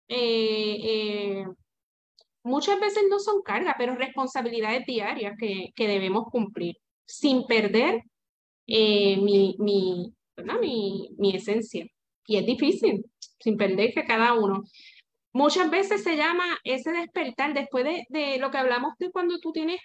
[0.07, 1.45] eh, eh,
[2.43, 8.03] muchas veces no son cargas, pero responsabilidades diarias que, que debemos cumplir sin perder
[8.67, 10.13] eh, mi,
[10.59, 11.85] mi, esencia.
[12.25, 13.05] Y es difícil,
[13.39, 14.63] sin perder que cada uno.
[15.33, 19.51] Muchas veces se llama ese despertar después de, de lo que hablamos de cuando tú
[19.51, 19.79] tienes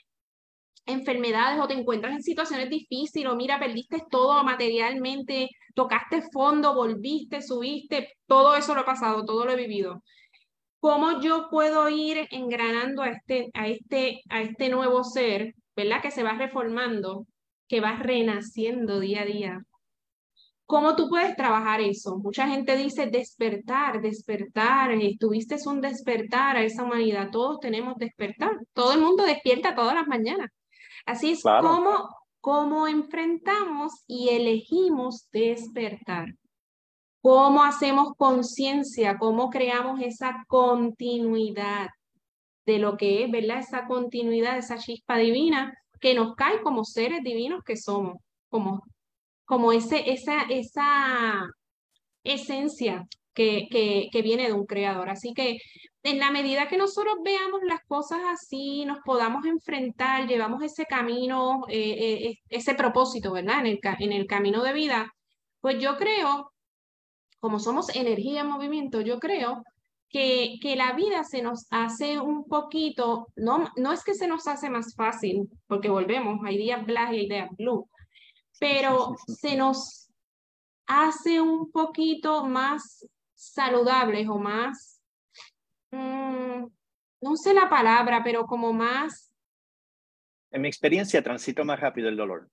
[0.87, 7.43] enfermedades o te encuentras en situaciones difíciles o mira, perdiste todo materialmente, tocaste fondo, volviste,
[7.43, 10.03] subiste, todo eso lo he pasado, todo lo he vivido.
[10.81, 16.01] ¿Cómo yo puedo ir engranando a este, a este, a este nuevo ser, ¿verdad?
[16.01, 17.27] Que se va reformando,
[17.69, 19.63] que va renaciendo día a día.
[20.67, 22.19] ¿Cómo tú puedes trabajar eso?
[22.19, 28.93] Mucha gente dice despertar, despertar, tuviste un despertar a esa humanidad, todos tenemos despertar, todo
[28.93, 30.51] el mundo despierta todas las mañanas.
[31.07, 32.09] Así es como,
[32.41, 36.35] como enfrentamos y elegimos despertar.
[37.21, 39.19] ¿Cómo hacemos conciencia?
[39.19, 41.89] ¿Cómo creamos esa continuidad
[42.67, 43.61] de lo que es, ¿verdad?
[43.61, 48.17] Esa continuidad, esa chispa divina que nos cae como seres divinos que somos,
[48.49, 48.83] como,
[49.47, 51.47] como ese, esa, esa
[52.25, 55.09] esencia que, que, que, viene de un creador.
[55.09, 55.59] Así que
[56.03, 61.65] en la medida que nosotros veamos las cosas así, nos podamos enfrentar, llevamos ese camino,
[61.69, 63.61] eh, eh, ese propósito, ¿verdad?
[63.61, 65.13] En el, en el camino de vida,
[65.61, 66.53] pues yo creo,
[67.41, 69.63] como somos energía en movimiento, yo creo
[70.09, 74.47] que, que, la vida se nos hace un poquito, no, no es que se nos
[74.47, 77.89] hace más fácil, porque volvemos, hay días black y hay días blue,
[78.59, 80.11] pero se nos
[80.87, 85.03] hace un poquito más saludables o más,
[85.91, 86.67] mm,
[87.23, 89.33] no sé la palabra, pero como más...
[90.51, 92.49] En mi experiencia transito más rápido el dolor.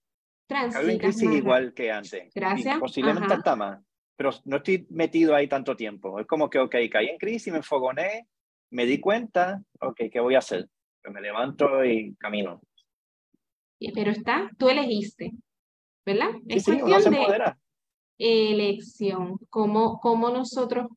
[0.47, 0.87] Transito.
[0.87, 2.33] en crisis igual que antes.
[2.33, 2.77] Gracias.
[2.77, 3.79] posiblemente hasta más
[4.15, 6.19] pero no estoy metido ahí tanto tiempo.
[6.19, 8.27] Es como que, ok, caí en crisis, me enfogoné,
[8.71, 10.67] me di cuenta, ok, ¿qué voy a hacer?
[11.01, 12.61] Pues me levanto y camino.
[13.93, 15.31] Pero está, tú elegiste,
[16.05, 16.29] ¿verdad?
[16.47, 17.53] es cuestión de
[18.17, 20.87] elección, cómo, cómo nosotros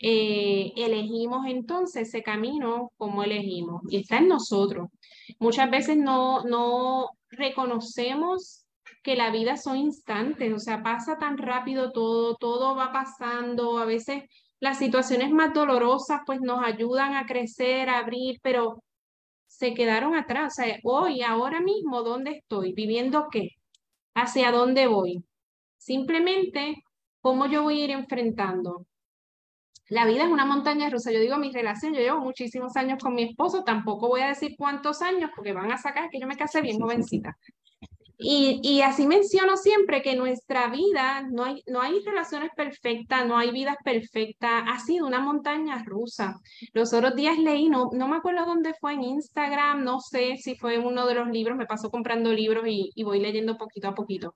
[0.00, 4.88] eh, elegimos entonces ese camino, cómo elegimos, y está en nosotros.
[5.38, 8.66] Muchas veces no, no reconocemos
[9.02, 13.84] que la vida son instantes, o sea, pasa tan rápido todo, todo va pasando, a
[13.84, 14.24] veces
[14.60, 18.82] las situaciones más dolorosas pues nos ayudan a crecer, a abrir, pero
[19.46, 20.52] se quedaron atrás.
[20.52, 22.72] O sea, hoy, ahora mismo, ¿dónde estoy?
[22.72, 23.57] ¿Viviendo qué?
[24.20, 25.24] ¿Hacia dónde voy?
[25.76, 26.82] Simplemente,
[27.20, 28.84] ¿cómo yo voy a ir enfrentando?
[29.90, 31.12] La vida es una montaña rusa.
[31.12, 34.56] Yo digo mi relación, yo llevo muchísimos años con mi esposo, tampoco voy a decir
[34.58, 37.38] cuántos años porque van a sacar que yo me casé bien jovencita.
[38.20, 43.38] Y, y, así menciono siempre que nuestra vida, no hay, no hay relaciones perfectas, no
[43.38, 46.34] hay vidas perfectas, ha sido una montaña rusa.
[46.72, 50.56] Los otros días leí, no, no me acuerdo dónde fue, en Instagram, no sé si
[50.56, 53.94] fue uno de los libros, me paso comprando libros y, y voy leyendo poquito a
[53.94, 54.34] poquito.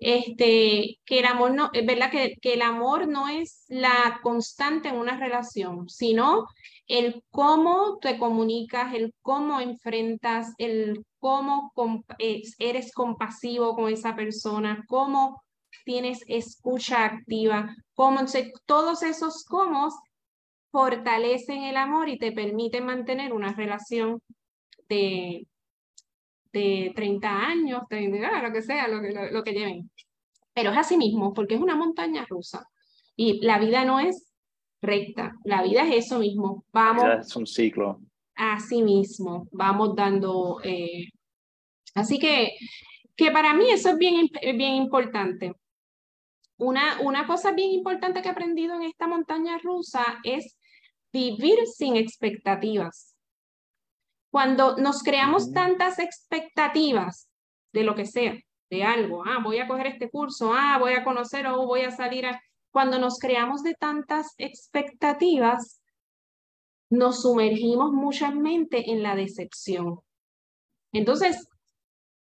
[0.00, 4.90] Este, que el amor no, es verdad que, que el amor no es la constante
[4.90, 6.46] en una relación, sino
[6.86, 11.72] el cómo te comunicas, el cómo enfrentas, el cómo
[12.58, 15.42] eres compasivo con esa persona, cómo
[15.86, 18.20] tienes escucha activa, cómo
[18.66, 19.88] todos esos cómo
[20.70, 24.20] fortalecen el amor y te permiten mantener una relación
[24.86, 25.46] de,
[26.52, 29.90] de 30 años, 30, ah, lo que sea, lo, lo que lleven.
[30.52, 32.68] Pero es así mismo, porque es una montaña rusa.
[33.16, 34.30] Y la vida no es
[34.82, 35.36] recta.
[35.44, 36.66] La vida es eso mismo.
[36.70, 37.06] Vamos.
[37.18, 37.98] Es un ciclo.
[38.34, 40.60] Así mismo, vamos dando.
[40.62, 41.08] Eh,
[41.94, 42.52] así que,
[43.16, 45.52] que para mí eso es bien, bien importante.
[46.56, 50.56] Una, una cosa bien importante que he aprendido en esta montaña rusa es
[51.12, 53.14] vivir sin expectativas.
[54.30, 57.28] Cuando nos creamos tantas expectativas
[57.72, 58.36] de lo que sea,
[58.70, 61.92] de algo, ah, voy a coger este curso, ah, voy a conocer o voy a
[61.92, 62.40] salir a
[62.74, 65.80] cuando nos creamos de tantas expectativas,
[66.94, 67.92] nos sumergimos
[68.34, 70.00] mente en la decepción.
[70.92, 71.48] Entonces,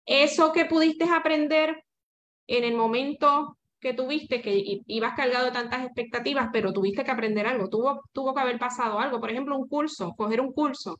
[0.06, 1.84] eso que pudiste aprender
[2.48, 7.48] en el momento que tuviste, que ibas cargado de tantas expectativas, pero tuviste que aprender
[7.48, 11.00] algo, tuvo, tuvo que haber pasado algo, por ejemplo, un curso, coger un curso,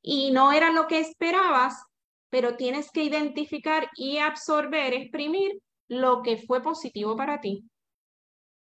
[0.00, 1.82] y no era lo que esperabas,
[2.28, 7.64] pero tienes que identificar y absorber, exprimir lo que fue positivo para ti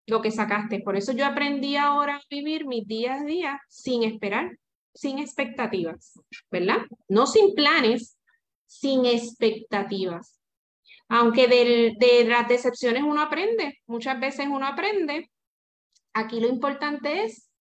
[0.07, 0.79] lo que sacaste.
[0.81, 4.57] Por eso yo aprendí ahora a vivir mis días a día sin esperar,
[4.93, 6.19] sin expectativas,
[6.51, 6.77] ¿verdad?
[7.07, 8.17] No sin planes,
[8.65, 10.39] sin expectativas.
[11.07, 15.29] Aunque de las decepciones uno aprende, muchas veces uno aprende,
[16.13, 17.51] aquí lo importante es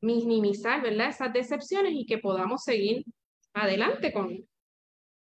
[0.00, 1.08] minimizar, ¿verdad?
[1.08, 3.04] Esas decepciones y que podamos seguir
[3.52, 4.46] adelante con,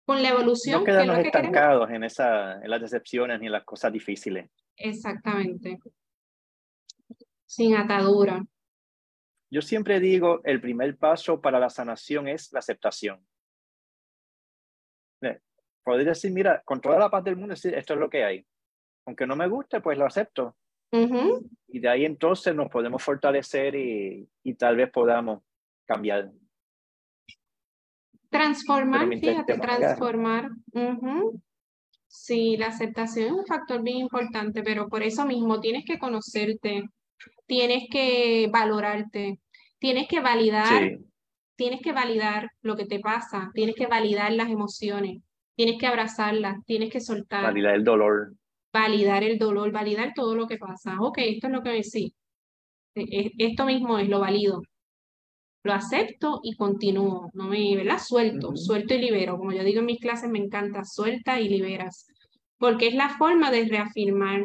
[0.06, 0.80] con la evolución.
[0.80, 4.50] No quedarnos estancados en, esa, en las decepciones ni en las cosas difíciles.
[4.76, 5.78] Exactamente
[7.56, 8.44] sin atadura.
[9.50, 13.26] Yo siempre digo, el primer paso para la sanación es la aceptación.
[15.82, 18.46] poder decir, mira, con toda la paz del mundo, decir, esto es lo que hay.
[19.06, 20.56] Aunque no me guste, pues lo acepto.
[21.68, 25.42] Y de ahí entonces nos podemos fortalecer y, y tal vez podamos
[25.86, 26.32] cambiar.
[28.28, 30.50] Transformar, fíjate, transformar.
[32.08, 36.84] Sí, la aceptación es un factor bien importante, pero por eso mismo tienes que conocerte,
[37.46, 39.38] tienes que valorarte,
[39.78, 40.98] tienes que validar,
[41.56, 45.22] tienes que validar lo que te pasa, tienes que validar las emociones,
[45.54, 47.42] tienes que abrazarlas, tienes que soltar.
[47.42, 48.34] Validar el dolor.
[48.72, 51.00] Validar el dolor, validar todo lo que pasa.
[51.00, 52.14] Ok, esto es lo que sí.
[52.94, 54.62] E, e, esto mismo es lo válido.
[55.62, 57.98] Lo acepto y continúo, no me, ¿verdad?
[57.98, 59.36] Suelto, suelto y libero.
[59.36, 62.06] Como yo digo en mis clases, me encanta, suelta y liberas.
[62.58, 64.44] Porque es la forma de reafirmar.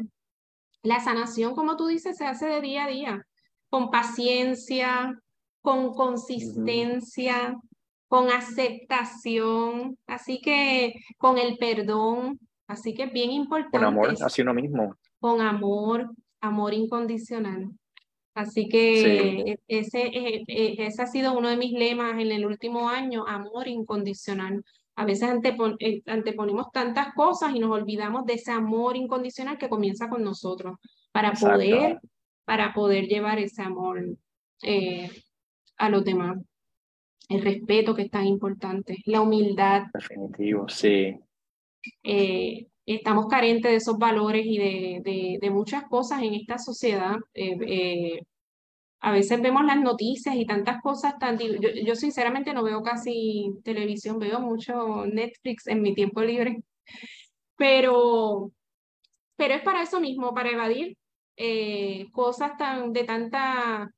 [0.84, 3.28] La sanación, como tú dices, se hace de día a día,
[3.70, 5.20] con paciencia,
[5.62, 7.56] con consistencia,
[8.08, 13.78] con aceptación, así que con el perdón, así que es bien importante.
[13.78, 14.96] Con amor hacia uno mismo.
[15.20, 16.12] Con amor,
[16.42, 17.70] amor incondicional.
[18.34, 22.90] Así que ese, e, e, ese ha sido uno de mis lemas en el último
[22.90, 24.64] año, amor incondicional.
[25.02, 25.30] A veces
[25.80, 30.78] eh, anteponemos tantas cosas y nos olvidamos de ese amor incondicional que comienza con nosotros
[31.12, 32.00] para poder,
[32.46, 34.00] para poder llevar ese amor
[34.62, 35.10] eh,
[35.78, 36.38] a los demás
[37.30, 39.86] el respeto que es tan importante, la humildad.
[39.92, 41.18] Definitivo, sí.
[42.04, 47.16] Eh, estamos carentes de esos valores y de, de, muchas cosas en esta sociedad.
[47.34, 48.22] Eh,
[49.02, 51.38] a veces vemos las noticias y tantas cosas tan...
[51.38, 56.64] Yo, yo sinceramente no veo casi televisión, veo mucho Netflix en mi tiempo libre,
[57.58, 58.52] pero,
[59.36, 60.98] pero es para eso mismo, para evadir
[62.12, 63.92] cosas tan, de tanta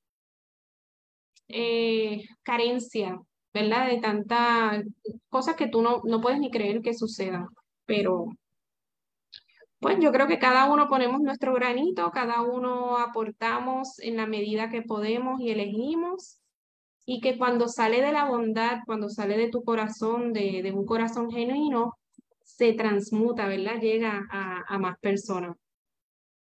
[1.48, 3.20] eh, carencia,
[3.54, 3.88] ¿verdad?
[3.88, 4.86] De tantas
[5.30, 7.48] cosas que tú no, no puedes ni creer que sucedan.
[7.86, 8.28] Pero,
[9.84, 14.70] pues yo creo que cada uno ponemos nuestro granito, cada uno aportamos en la medida
[14.70, 16.40] que podemos y elegimos.
[17.06, 20.86] Y que cuando sale de la bondad, cuando sale de tu corazón, de, de un
[20.86, 21.98] corazón genuino,
[22.42, 23.82] se transmuta, ¿verdad?
[23.82, 25.58] Llega a, a más personas.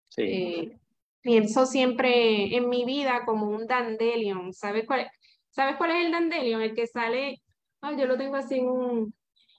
[0.09, 0.23] Sí.
[0.23, 0.79] Eh,
[1.21, 4.51] pienso siempre en mi vida como un dandelion.
[4.53, 5.07] ¿Sabes cuál,
[5.49, 6.61] ¿Sabes cuál es el dandelion?
[6.61, 7.41] El que sale,
[7.83, 9.13] yo lo tengo así, un,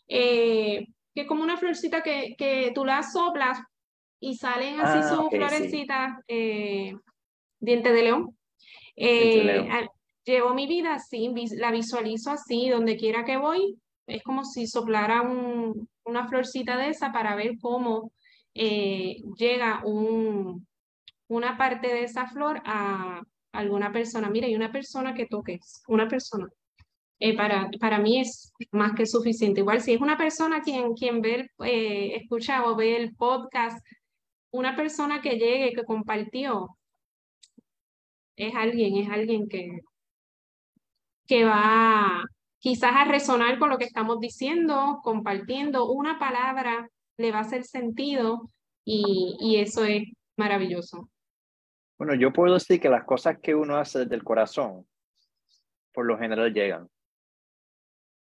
[0.08, 3.58] eh, que es como una florcita que, que tú la soplas
[4.20, 6.94] y salen así, ah, son florecitas, eh,
[7.58, 8.36] diente de león.
[8.96, 9.66] Eh,
[10.24, 15.22] llevo mi vida así, la visualizo así, donde quiera que voy, es como si soplara
[15.22, 18.12] un, una florcita de esa para ver cómo
[18.52, 20.66] llega un,
[21.28, 24.28] una parte de esa flor a alguna persona.
[24.28, 26.48] Mira, hay una persona que toques, una persona.
[27.22, 29.60] Eh, para, para mí es más que suficiente.
[29.60, 33.86] Igual si es una persona quien, quien ve, eh, escucha o ve el podcast,
[34.50, 36.78] una persona que llegue, que compartió,
[38.36, 39.80] es alguien, es alguien que,
[41.26, 42.24] que va
[42.58, 47.64] quizás a resonar con lo que estamos diciendo, compartiendo una palabra, le va a hacer
[47.64, 48.50] sentido
[48.82, 50.04] y, y eso es
[50.38, 51.10] maravilloso.
[51.98, 54.86] Bueno, yo puedo decir que las cosas que uno hace desde el corazón,
[55.92, 56.88] por lo general llegan.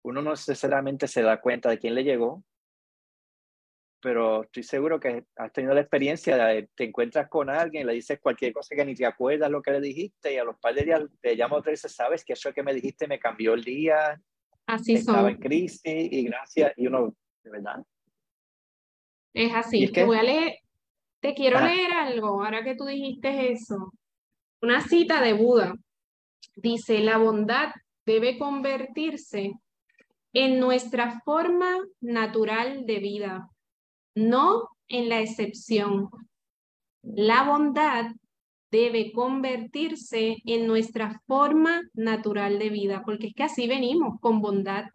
[0.07, 2.41] Uno no necesariamente se da cuenta de quién le llegó,
[4.01, 8.17] pero estoy seguro que has tenido la experiencia de te encuentras con alguien, le dices
[8.21, 10.83] cualquier cosa que ni te acuerdas lo que le dijiste y a los par de
[10.83, 13.65] días te llama otra vez y sabes que eso que me dijiste me cambió el
[13.65, 14.17] día,
[14.65, 17.83] así estaba en crisis y gracias, y uno, de verdad.
[19.33, 20.59] Es así, te voy a leer,
[21.19, 23.91] te quiero leer algo, ahora que tú dijiste eso.
[24.61, 25.75] Una cita de Buda.
[26.55, 27.71] Dice, la bondad
[28.05, 29.51] debe convertirse
[30.33, 33.49] en nuestra forma natural de vida,
[34.15, 36.09] no en la excepción.
[37.03, 38.11] La bondad
[38.69, 44.85] debe convertirse en nuestra forma natural de vida, porque es que así venimos, con bondad,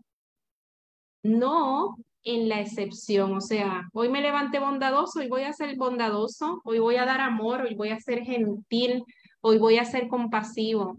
[1.23, 3.35] no en la excepción.
[3.35, 7.21] O sea, hoy me levanté bondadoso, hoy voy a ser bondadoso, hoy voy a dar
[7.21, 9.03] amor, hoy voy a ser gentil,
[9.41, 10.99] hoy voy a ser compasivo.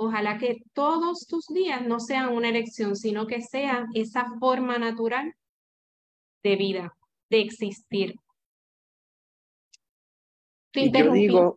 [0.00, 5.34] Ojalá que todos tus días no sean una elección, sino que sea esa forma natural
[6.44, 6.96] de vida,
[7.28, 8.14] de existir.
[10.72, 11.56] Y yo digo,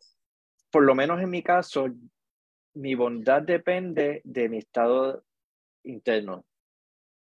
[0.72, 1.86] por lo menos en mi caso,
[2.74, 5.24] mi bondad depende de mi estado
[5.84, 6.44] interno.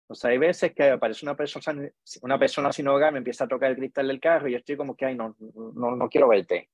[0.07, 1.87] O sea, hay veces que aparece una persona,
[2.23, 4.75] una persona sin hogar, me empieza a tocar el cristal del carro y yo estoy
[4.75, 6.71] como que, ay, no, no, no quiero verte.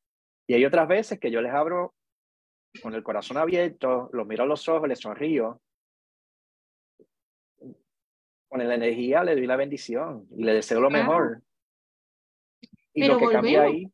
[0.48, 1.96] Y hay otras veces que yo les abro
[2.82, 5.62] con el corazón abierto, los miro a los ojos, les sonrío.
[8.48, 11.42] con la energía le doy la bendición y le deseo lo mejor.
[12.94, 13.92] Y lo que cambia ahí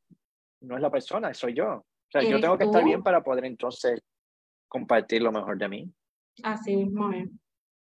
[0.62, 1.68] no es la persona, soy yo.
[1.76, 4.02] O sea, yo tengo que estar bien para poder entonces
[4.68, 5.92] compartir lo mejor de mí.
[6.44, 7.30] Así mismo es.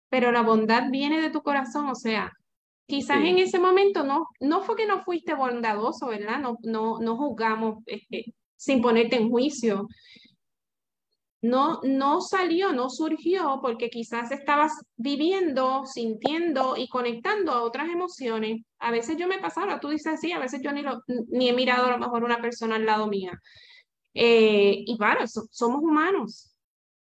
[0.08, 2.32] Pero la bondad viene de tu corazón, o sea,
[2.86, 6.38] quizás en ese momento no, no fue que no fuiste bondadoso, ¿verdad?
[6.40, 9.88] No, no, no juzgamos este, sin ponerte en juicio,
[11.42, 18.62] no, no salió, no surgió porque quizás estabas viviendo, sintiendo y conectando a otras emociones.
[18.78, 21.52] A veces yo me pasaba, tú dices así, a veces yo ni, lo, ni he
[21.52, 23.40] mirado a lo mejor una persona al lado mía.
[24.12, 26.54] Eh, y claro, somos humanos.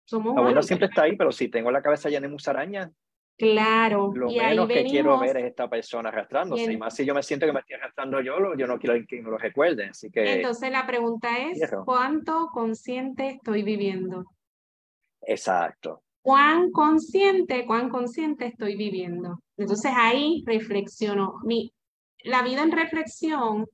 [0.05, 0.65] Somos humanos.
[0.65, 2.91] siempre está ahí, pero si tengo la cabeza llena de musarañas,
[3.37, 4.11] Claro.
[4.13, 6.71] Lo menos que quiero ver es esta persona arrastrándose.
[6.71, 9.21] Y, más si yo me siento que me estoy arrastrando yo, yo no quiero que
[9.21, 9.89] me lo recuerden.
[9.89, 14.25] Así que, Entonces la pregunta es, ¿cuánto consciente estoy viviendo?
[15.21, 16.03] Exacto.
[16.21, 19.39] ¿Cuán consciente, cuán consciente estoy viviendo?
[19.57, 21.35] Entonces ahí reflexiono.
[21.43, 21.73] Mi,
[22.23, 23.67] la vida en reflexión,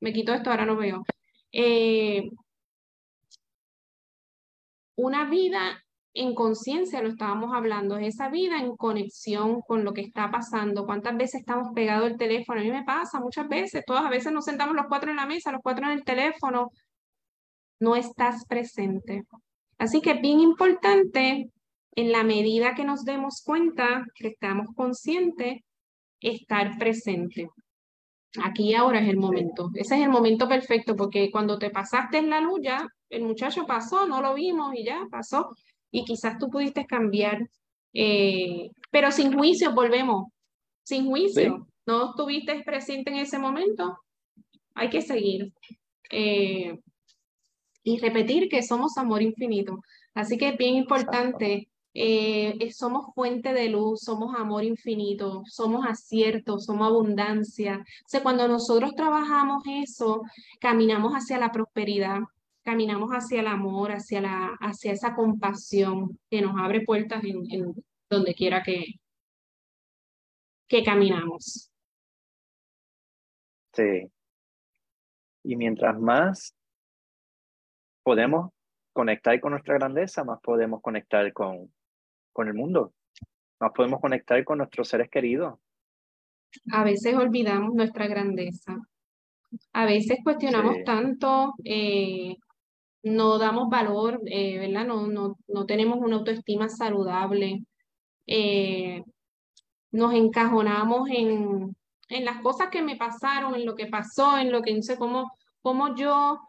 [0.00, 1.02] me quito esto, ahora no veo.
[1.50, 2.30] Eh,
[4.96, 5.82] una vida
[6.16, 10.86] en conciencia lo estábamos hablando, es esa vida en conexión con lo que está pasando.
[10.86, 12.60] ¿Cuántas veces estamos pegados al teléfono?
[12.60, 15.26] A mí me pasa muchas veces, todas a veces nos sentamos los cuatro en la
[15.26, 16.70] mesa, los cuatro en el teléfono.
[17.80, 19.24] No estás presente.
[19.76, 21.50] Así que es bien importante,
[21.94, 25.60] en la medida que nos demos cuenta que estamos conscientes,
[26.20, 27.48] estar presente.
[28.42, 29.70] Aquí ahora es el momento.
[29.74, 33.66] Ese es el momento perfecto porque cuando te pasaste en la luz ya, el muchacho
[33.66, 35.50] pasó, no lo vimos y ya pasó
[35.96, 37.48] y quizás tú pudiste cambiar,
[37.94, 40.26] eh, pero sin juicio, volvemos,
[40.82, 43.98] sin juicio, no estuviste presente en ese momento,
[44.74, 45.54] hay que seguir.
[46.10, 46.78] Eh,
[47.82, 49.80] y repetir que somos amor infinito.
[50.12, 56.58] Así que es bien importante, eh, somos fuente de luz, somos amor infinito, somos acierto,
[56.58, 57.78] somos abundancia.
[57.78, 60.20] O sea, cuando nosotros trabajamos eso,
[60.60, 62.18] caminamos hacia la prosperidad,
[62.66, 67.72] caminamos hacia el amor, hacia, la, hacia esa compasión que nos abre puertas en,
[68.10, 68.86] donde quiera que,
[70.68, 71.70] que caminamos.
[73.72, 74.10] Sí.
[75.44, 76.56] Y mientras más
[78.02, 78.50] podemos
[78.92, 81.72] conectar con nuestra grandeza, más podemos conectar con,
[82.32, 82.94] con el mundo,
[83.60, 85.56] más podemos conectar con nuestros seres queridos.
[86.72, 88.76] A veces olvidamos nuestra grandeza.
[89.72, 92.36] A veces cuestionamos tanto eh,
[93.06, 94.84] no damos valor, eh, ¿verdad?
[94.84, 97.62] No, no, no tenemos una autoestima saludable.
[98.26, 99.04] Eh,
[99.92, 101.76] nos encajonamos en,
[102.08, 104.96] en las cosas que me pasaron, en lo que pasó, en lo que no sé
[104.98, 105.30] cómo,
[105.62, 106.40] cómo yo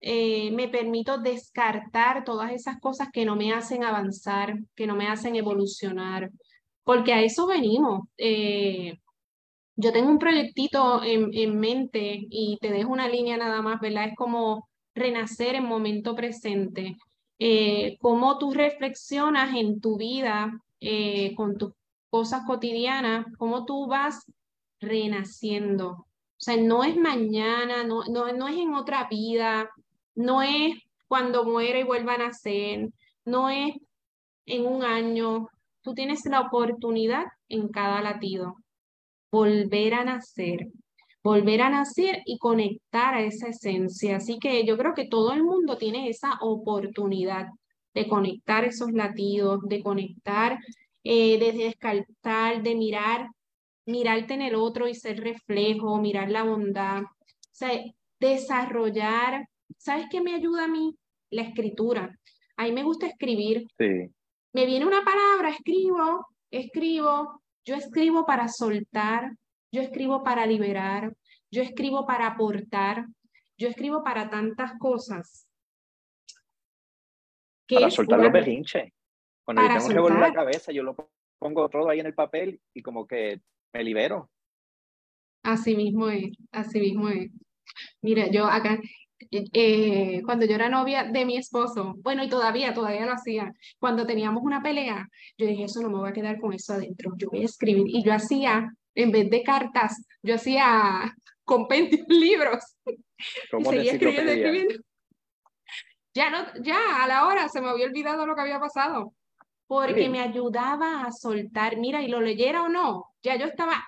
[0.00, 5.06] eh, me permito descartar todas esas cosas que no me hacen avanzar, que no me
[5.06, 6.30] hacen evolucionar,
[6.82, 8.08] porque a eso venimos.
[9.76, 14.08] yo tengo un proyectito en, en mente y te dejo una línea nada más, ¿verdad?
[14.08, 14.68] Es como
[14.98, 16.96] renacer en momento presente,
[17.38, 21.72] eh, cómo tú reflexionas en tu vida eh, con tus
[22.10, 24.24] cosas cotidianas, cómo tú vas
[24.80, 25.88] renaciendo.
[25.90, 29.70] O sea, no es mañana, no, no, no es en otra vida,
[30.14, 30.74] no es
[31.08, 32.90] cuando muera y vuelva a nacer,
[33.24, 33.74] no es
[34.46, 35.48] en un año.
[35.82, 38.56] Tú tienes la oportunidad en cada latido,
[39.30, 40.68] volver a nacer,
[41.28, 44.16] volver a nacer y conectar a esa esencia.
[44.16, 47.48] Así que yo creo que todo el mundo tiene esa oportunidad
[47.94, 50.58] de conectar esos latidos, de conectar,
[51.04, 53.28] eh, de descartar, de mirar,
[53.84, 57.02] mirarte en el otro y ser reflejo, mirar la bondad.
[57.02, 57.72] O sea,
[58.18, 60.96] desarrollar, ¿sabes qué me ayuda a mí?
[61.30, 62.18] La escritura.
[62.56, 63.66] A mí me gusta escribir.
[63.76, 64.10] Sí.
[64.54, 69.30] Me viene una palabra, escribo, escribo, yo escribo para soltar,
[69.70, 71.12] yo escribo para liberar,
[71.50, 73.06] yo escribo para aportar,
[73.56, 75.48] yo escribo para tantas cosas.
[77.68, 78.92] Para soltar los berrinches.
[79.44, 80.94] Cuando yo tengo que la cabeza, yo lo
[81.38, 83.40] pongo todo ahí en el papel y como que
[83.72, 84.30] me libero.
[85.42, 87.30] Así mismo es, así mismo es.
[88.02, 88.78] Mira, yo acá,
[89.30, 94.06] eh, cuando yo era novia de mi esposo, bueno, y todavía, todavía lo hacía, cuando
[94.06, 97.28] teníamos una pelea, yo dije, eso no me voy a quedar con eso adentro, yo
[97.30, 97.84] voy a escribir.
[97.88, 101.14] Y yo hacía en vez de cartas, yo hacía
[101.48, 102.62] compendios, libros.
[102.86, 104.74] y seguía escribiendo, escribiendo.
[106.14, 109.14] Ya, no, ya a la hora se me había olvidado lo que había pasado,
[109.66, 113.84] porque me ayudaba a soltar, mira, y lo leyera o no, ya yo estaba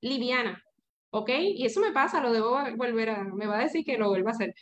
[0.00, 0.62] liviana,
[1.10, 1.30] ¿ok?
[1.38, 4.30] Y eso me pasa, lo debo volver a, me va a decir que lo vuelva
[4.30, 4.54] a hacer,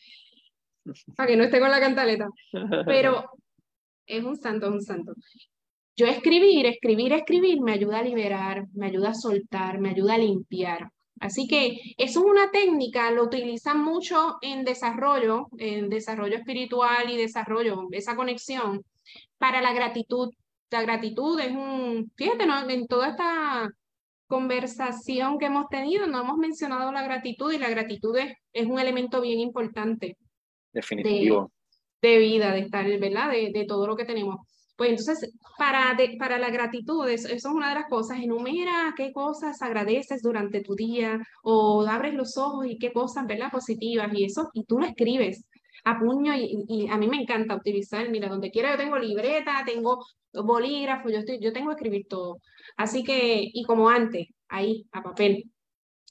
[1.17, 2.29] para que no esté con la cantaleta,
[2.87, 3.31] pero
[4.07, 5.13] es un santo, es un santo.
[5.97, 10.19] Yo escribir, escribir, escribir me ayuda a liberar, me ayuda a soltar, me ayuda a
[10.19, 10.91] limpiar.
[11.21, 17.17] Así que eso es una técnica, lo utilizan mucho en desarrollo, en desarrollo espiritual y
[17.17, 18.85] desarrollo, esa conexión
[19.39, 20.31] para la gratitud.
[20.71, 22.69] La gratitud es un, fíjate, ¿no?
[22.69, 23.71] en toda esta
[24.27, 28.79] conversación que hemos tenido no hemos mencionado la gratitud y la gratitud es, es un
[28.79, 30.17] elemento bien importante.
[30.73, 31.53] Definitivo.
[32.03, 33.31] De, vida, de estar, ¿verdad?
[33.31, 34.37] De, de todo lo que tenemos.
[34.77, 39.63] Pues entonces, para, para la gratitud, eso, es una de las cosas, enumera qué cosas
[39.63, 43.51] agradeces durante tu día o abres los ojos y qué cosas, ¿verdad?
[43.51, 45.47] Positivas y eso, y tú lo escribes
[45.85, 50.05] a puño y, a mí me encanta utilizar, mira, donde quiera yo tengo libreta, tengo
[50.33, 52.39] bolígrafo, yo, estoy, yo tengo que escribir todo.
[52.77, 55.51] Así que, y como antes, ahí, a papel.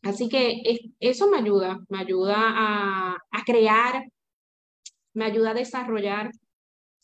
[0.03, 0.61] Así que
[0.99, 4.05] eso me ayuda, me ayuda a, a crear,
[5.13, 6.32] me ayuda a desarrollar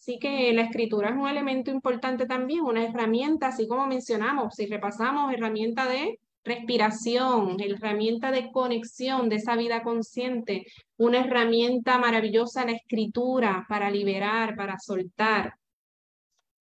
[0.01, 4.65] Así que la escritura es un elemento importante también, una herramienta, así como mencionamos, si
[4.65, 10.65] repasamos, herramienta de respiración, herramienta de conexión de esa vida consciente,
[10.97, 15.53] una herramienta maravillosa la escritura para liberar, para soltar,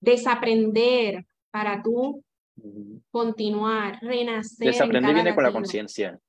[0.01, 2.23] desaprender para tú
[3.11, 4.67] continuar, renacer.
[4.67, 6.21] Desaprender viene con la conciencia.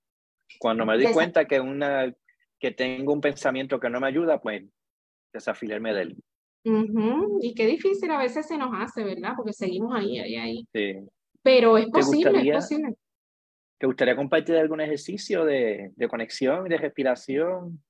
[0.60, 2.10] Cuando me doy cuenta que, una,
[2.58, 4.64] que tengo un pensamiento que no me ayuda, pues
[5.34, 6.24] desafilarme de él.
[6.64, 9.34] Y qué difícil a veces se nos hace, ¿verdad?
[9.36, 10.68] Porque seguimos ahí, ahí, ahí.
[10.74, 10.96] Sí.
[11.42, 12.96] Pero es posible, es posible.
[13.80, 17.84] ¿Te gustaría compartir algún ejercicio de, de conexión, de respiración?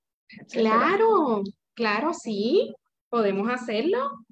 [0.49, 1.43] Claro,
[1.73, 2.73] claro, sí.
[3.09, 4.25] Podemos hacerlo.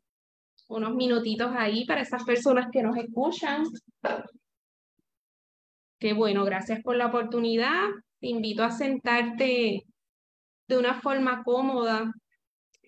[0.70, 3.66] Unos minutitos ahí para esas personas que nos escuchan.
[6.00, 7.90] Qué bueno, gracias por la oportunidad.
[8.22, 9.86] Te invito a sentarte
[10.70, 12.14] de una forma cómoda,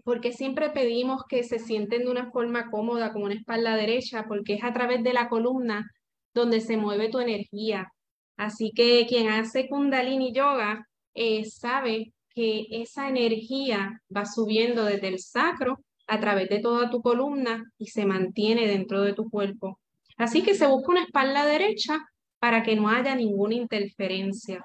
[0.04, 4.56] porque siempre pedimos que se sienten de una forma cómoda, con una espalda derecha, porque
[4.56, 5.90] es a través de la columna
[6.34, 7.92] donde se mueve tu energía.
[8.38, 15.20] Así que quien hace kundalini yoga eh, sabe que esa energía va subiendo desde el
[15.20, 19.80] sacro a través de toda tu columna y se mantiene dentro de tu cuerpo.
[20.18, 22.00] Así que se busca una espalda derecha
[22.40, 24.64] para que no haya ninguna interferencia.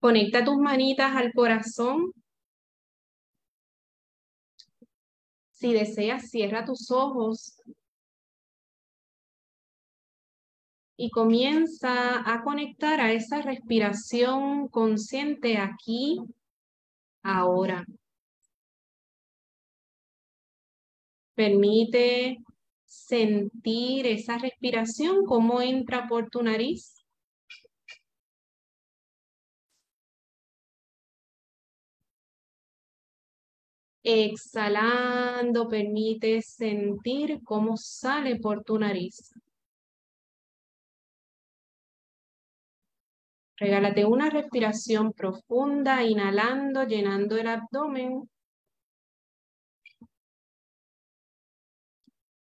[0.00, 2.12] Conecta tus manitas al corazón
[5.64, 7.58] Si deseas, cierra tus ojos
[10.98, 16.20] y comienza a conectar a esa respiración consciente aquí,
[17.22, 17.86] ahora.
[21.34, 22.44] Permite
[22.84, 26.93] sentir esa respiración, cómo entra por tu nariz
[34.06, 39.32] Exhalando, permite sentir cómo sale por tu nariz.
[43.56, 48.28] Regálate una respiración profunda, inhalando, llenando el abdomen.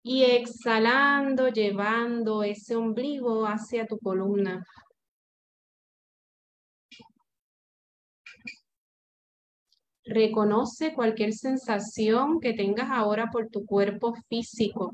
[0.03, 4.64] Y exhalando, llevando ese ombligo hacia tu columna.
[10.08, 14.93] Reconoce cualquier sensación que tengas ahora por tu cuerpo físico.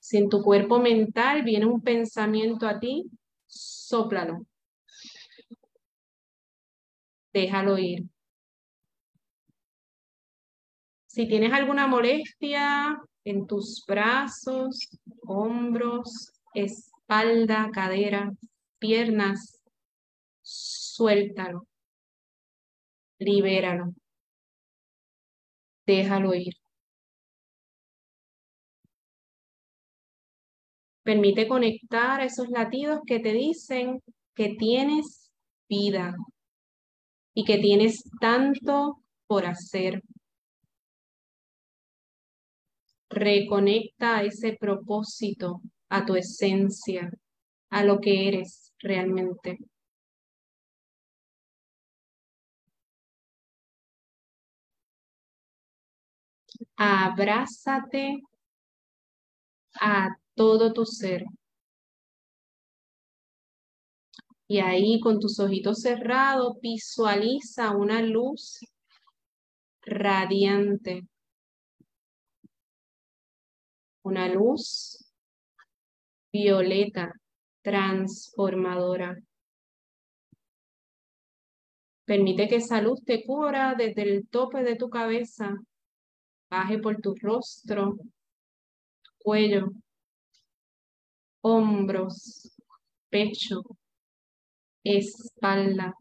[0.00, 3.08] Si en tu cuerpo mental viene un pensamiento a ti,
[3.46, 4.44] sóplalo.
[7.32, 8.08] Déjalo ir.
[11.06, 14.88] Si tienes alguna molestia en tus brazos,
[15.22, 18.32] hombros, espalda, cadera,
[18.80, 19.59] piernas,
[20.42, 21.66] suéltalo,
[23.18, 23.94] libéralo,
[25.86, 26.54] déjalo ir.
[31.02, 34.02] Permite conectar esos latidos que te dicen
[34.34, 35.30] que tienes
[35.68, 36.14] vida
[37.34, 40.02] y que tienes tanto por hacer.
[43.08, 47.10] Reconecta ese propósito, a tu esencia,
[47.70, 49.58] a lo que eres realmente.
[56.82, 58.22] Abrázate
[59.78, 61.24] a todo tu ser.
[64.48, 68.60] Y ahí con tus ojitos cerrados visualiza una luz
[69.82, 71.06] radiante.
[74.02, 75.04] Una luz
[76.32, 77.12] violeta
[77.60, 79.20] transformadora.
[82.06, 85.58] Permite que esa luz te cubra desde el tope de tu cabeza
[86.50, 87.96] baje por tu rostro,
[89.18, 89.70] cuello,
[91.42, 92.50] hombros,
[93.08, 93.62] pecho,
[94.84, 95.94] espalda,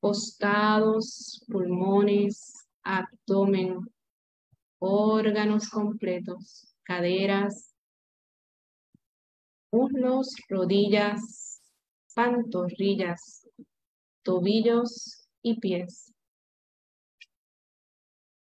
[0.00, 2.52] costados, pulmones,
[2.82, 3.78] abdomen,
[4.80, 7.74] órganos completos, caderas,
[9.70, 11.60] muslos, rodillas,
[12.14, 13.46] pantorrillas,
[14.22, 16.12] tobillos y pies.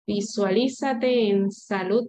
[0.08, 2.08] Visualízate en salud,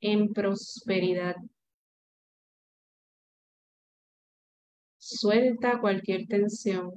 [0.00, 1.34] en prosperidad.
[4.96, 6.92] Suelta cualquier tensión.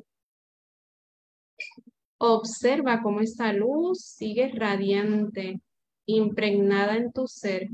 [2.20, 5.60] Observa cómo esta luz sigue radiante,
[6.06, 7.68] impregnada en tu ser.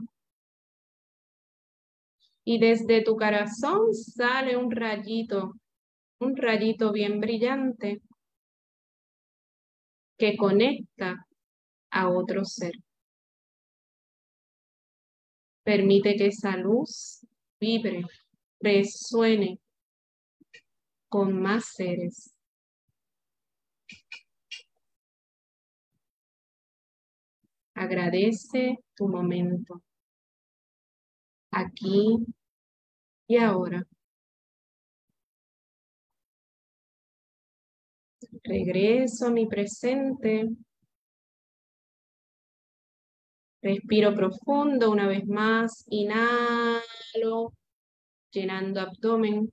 [2.45, 5.55] Y desde tu corazón sale un rayito,
[6.19, 8.01] un rayito bien brillante
[10.17, 11.25] que conecta
[11.91, 12.73] a otro ser.
[15.63, 17.25] Permite que esa luz
[17.59, 18.03] vibre,
[18.59, 19.59] resuene
[21.09, 22.33] con más seres.
[27.75, 29.81] Agradece tu momento,
[31.51, 32.25] aquí
[33.27, 33.85] y ahora.
[38.43, 40.49] Regreso a mi presente.
[43.61, 45.85] Respiro profundo una vez más.
[45.87, 47.53] Inhalo,
[48.31, 49.49] llenando abdomen.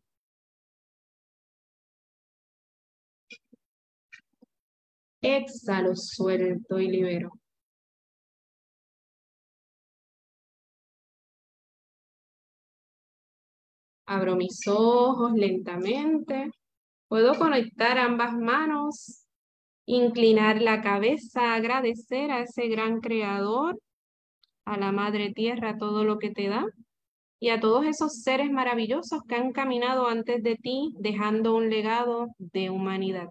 [5.22, 7.30] Exhalo, suelto y libero.
[14.06, 16.50] Abro mis ojos lentamente.
[17.10, 19.26] Puedo conectar ambas manos,
[19.84, 23.80] inclinar la cabeza, agradecer a ese gran creador,
[24.64, 26.64] a la Madre Tierra, todo lo que te da
[27.40, 32.28] y a todos esos seres maravillosos que han caminado antes de ti, dejando un legado
[32.38, 33.28] de humanidad.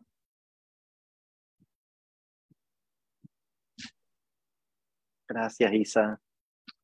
[5.25, 6.21] Gracias, Isa.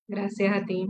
[0.08, 0.88] Gracias a ti.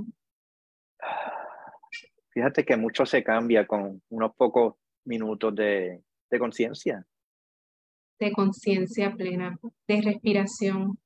[2.29, 4.75] Fíjate que mucho se cambia con unos pocos
[5.05, 7.05] minutos de, de conciencia.
[8.19, 10.97] De conciencia plena, de respiración,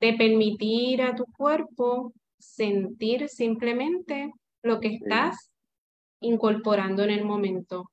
[0.00, 5.50] de permitir a tu cuerpo sentir simplemente lo que estás
[6.20, 7.90] incorporando en el momento.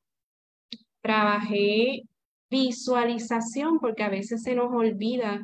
[1.01, 2.03] Trabajé
[2.49, 5.41] visualización porque a veces se nos olvida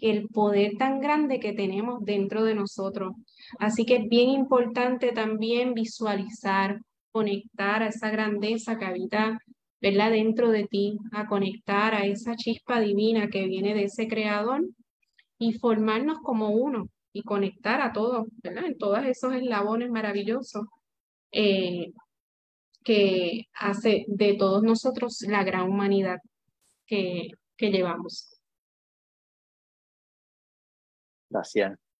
[0.00, 3.12] el poder tan grande que tenemos dentro de nosotros.
[3.58, 6.80] Así que es bien importante también visualizar,
[7.12, 9.38] conectar a esa grandeza que habita
[9.80, 10.10] ¿verdad?
[10.12, 14.64] dentro de ti, a conectar a esa chispa divina que viene de ese creador
[15.38, 18.64] y formarnos como uno y conectar a todos, ¿verdad?
[18.66, 20.66] En todos esos eslabones maravillosos
[21.32, 21.92] eh,
[22.84, 26.18] que hace de todos nosotros la gran humanidad
[26.86, 28.40] que, que llevamos.
[31.28, 31.91] Gracias.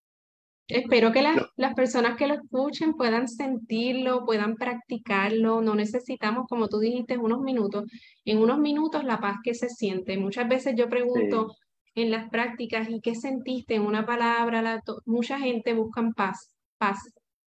[0.72, 5.60] Espero que las, personas que lo escuchen puedan sentirlo, puedan practicarlo.
[5.60, 7.84] No necesitamos, como tú dijiste, unos minutos.
[8.24, 10.16] En unos minutos la paz que se siente.
[10.16, 11.54] Muchas veces yo pregunto
[11.94, 14.82] en las prácticas, ¿y qué sentiste en una palabra?
[15.04, 16.98] mucha gente busca paz, paz.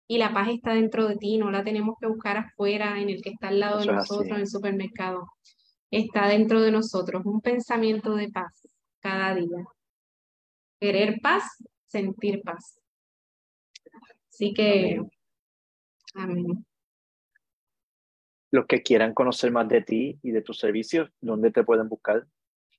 [0.07, 3.23] Y la paz está dentro de ti, no la tenemos que buscar afuera, en el
[3.23, 5.27] que está al lado de nosotros, en el supermercado.
[5.91, 8.69] Está dentro de nosotros, un pensamiento de paz
[9.01, 9.65] cada día.
[10.79, 11.45] Querer paz,
[11.87, 12.79] sentir paz.
[14.37, 15.01] Así que,
[16.15, 16.67] amén.
[18.51, 22.27] Los que quieran conocer más de ti y de tus servicios, ¿dónde te pueden buscar?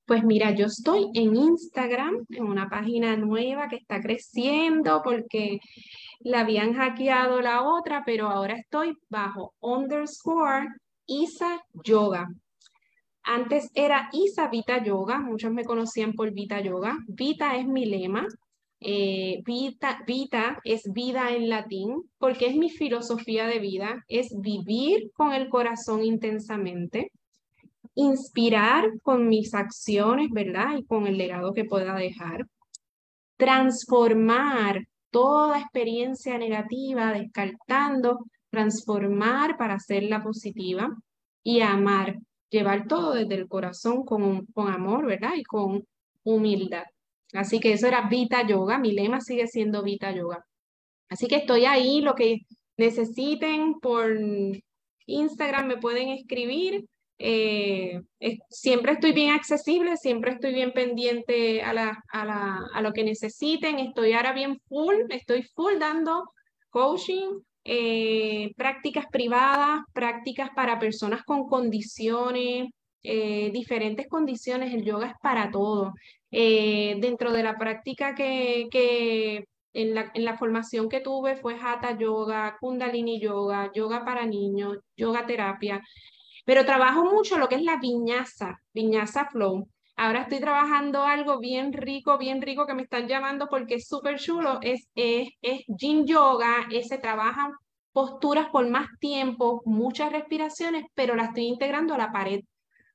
[0.06, 5.58] Pues mira, yo estoy en Instagram, en una página nueva que está creciendo porque
[6.20, 10.68] la habían hackeado la otra, pero ahora estoy bajo underscore
[11.06, 12.28] Isa Yoga.
[13.24, 16.96] Antes era Isa Vita Yoga, muchos me conocían por Vita Yoga.
[17.08, 18.28] Vita es mi lema,
[18.80, 25.10] eh, vita, vita es vida en latín, porque es mi filosofía de vida, es vivir
[25.14, 27.10] con el corazón intensamente,
[27.94, 30.76] inspirar con mis acciones, ¿verdad?
[30.78, 32.46] Y con el legado que pueda dejar,
[33.36, 40.96] transformar toda experiencia negativa, descartando, transformar para hacerla positiva
[41.42, 42.18] y amar,
[42.50, 45.32] llevar todo desde el corazón con, con amor, ¿verdad?
[45.36, 45.84] Y con
[46.22, 46.84] humildad.
[47.34, 50.44] Así que eso era Vita Yoga, mi lema sigue siendo Vita Yoga.
[51.08, 52.40] Así que estoy ahí, lo que
[52.76, 54.16] necesiten por
[55.06, 56.84] Instagram me pueden escribir
[57.20, 58.00] Eh,
[58.48, 63.80] siempre estoy bien accesible, siempre estoy bien pendiente a, lo que necesiten.
[63.80, 66.30] Estoy ahora bien full, estoy full dando
[66.70, 72.68] coaching, eh, prácticas privadas, prácticas para personas con condiciones,
[73.02, 74.72] eh, diferentes condiciones.
[74.72, 75.94] El yoga es para todo.
[76.30, 81.96] Dentro de la práctica que, que en la, en la, formación que tuve fue Hatha
[81.96, 85.82] Yoga, Kundalini Yoga, Yoga para niños, Yoga terapia.
[86.44, 89.68] Pero trabajo mucho lo que es la viñaza, viñaza flow.
[89.96, 94.18] Ahora estoy trabajando algo bien rico, bien rico que me están llamando porque es súper
[94.18, 94.58] chulo.
[94.62, 97.52] Es, es, es Yoga, se trabajan
[97.92, 102.42] posturas por más tiempo, muchas respiraciones, pero la estoy integrando a la pared.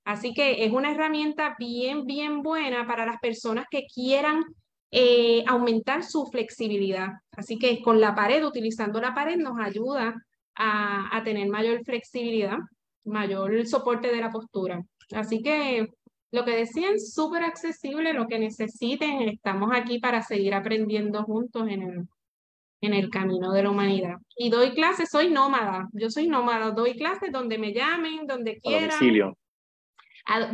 [0.05, 4.43] Así que es una herramienta bien, bien buena para las personas que quieran
[4.91, 7.09] eh, aumentar su flexibilidad.
[7.31, 10.13] Así que con la pared, utilizando la pared, nos ayuda
[10.55, 12.57] a, a tener mayor flexibilidad
[13.05, 14.83] mayor soporte de la postura.
[15.13, 15.87] Así que
[16.31, 21.81] lo que decían, súper accesible, lo que necesiten, estamos aquí para seguir aprendiendo juntos en
[21.83, 22.07] el,
[22.81, 24.15] en el camino de la humanidad.
[24.35, 28.99] Y doy clases, soy nómada, yo soy nómada, doy clases donde me llamen, donde quieran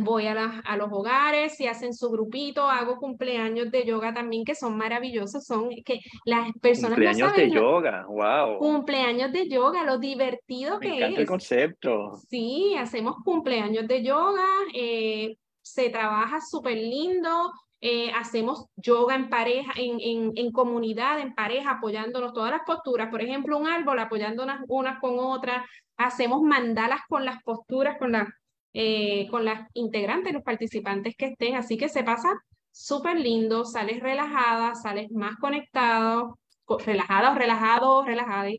[0.00, 4.54] voy a, a, los hogares y hacen su grupito, hago cumpleaños de yoga también que
[4.54, 8.58] son maravillosos, son que las personas cumpleaños de yoga, wow.
[8.58, 11.18] Cumpleaños de yoga, lo divertido que es.
[11.18, 12.18] el concepto.
[12.28, 19.72] Sí, hacemos cumpleaños de yoga, eh, se trabaja súper lindo, eh, hacemos yoga en pareja,
[19.76, 23.08] en, en, en, comunidad, en pareja, apoyándonos todas las posturas.
[23.08, 25.64] Por ejemplo, un árbol apoyando unas, unas con otras.
[25.96, 28.28] Hacemos mandalas con las posturas, con las
[28.72, 31.56] eh, con las integrantes, los participantes que estén.
[31.56, 32.28] Así que se pasa
[32.70, 36.38] súper lindo, sales relajada, sales más conectado,
[36.84, 38.50] relajada o relajado, relajada,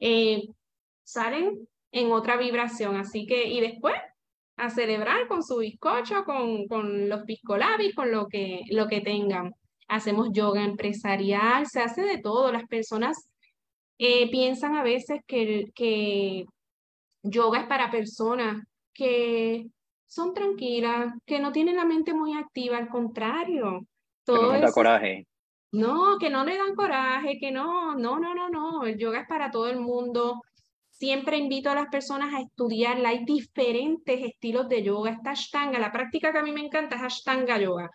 [0.00, 0.48] eh,
[1.04, 2.96] salen en otra vibración.
[2.96, 3.94] Así que, y después
[4.56, 9.54] a celebrar con su bizcocho, con, con los piscolabis, con lo que, lo que tengan.
[9.86, 12.52] Hacemos yoga empresarial, se hace de todo.
[12.52, 13.28] Las personas
[13.98, 16.44] eh, piensan a veces que, que
[17.22, 18.64] yoga es para personas
[18.98, 19.70] que
[20.08, 23.86] son tranquilas, que no tienen la mente muy activa, al contrario.
[24.24, 25.26] Todo que no da coraje.
[25.70, 28.84] No, que no le dan coraje, que no, no, no, no, no.
[28.84, 30.42] El yoga es para todo el mundo.
[30.90, 33.10] Siempre invito a las personas a estudiarla.
[33.10, 35.12] Hay diferentes estilos de yoga.
[35.12, 37.88] Esta Ashtanga, la práctica que a mí me encanta es Ashtanga Yoga.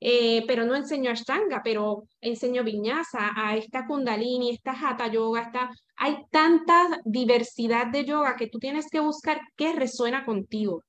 [0.00, 5.70] Eh, pero no enseño Ashtanga, pero enseño Vinyasa, a esta Kundalini, esta Hatha Yoga, esta...
[5.98, 10.84] hay tanta diversidad de yoga que tú tienes que buscar qué resuena contigo,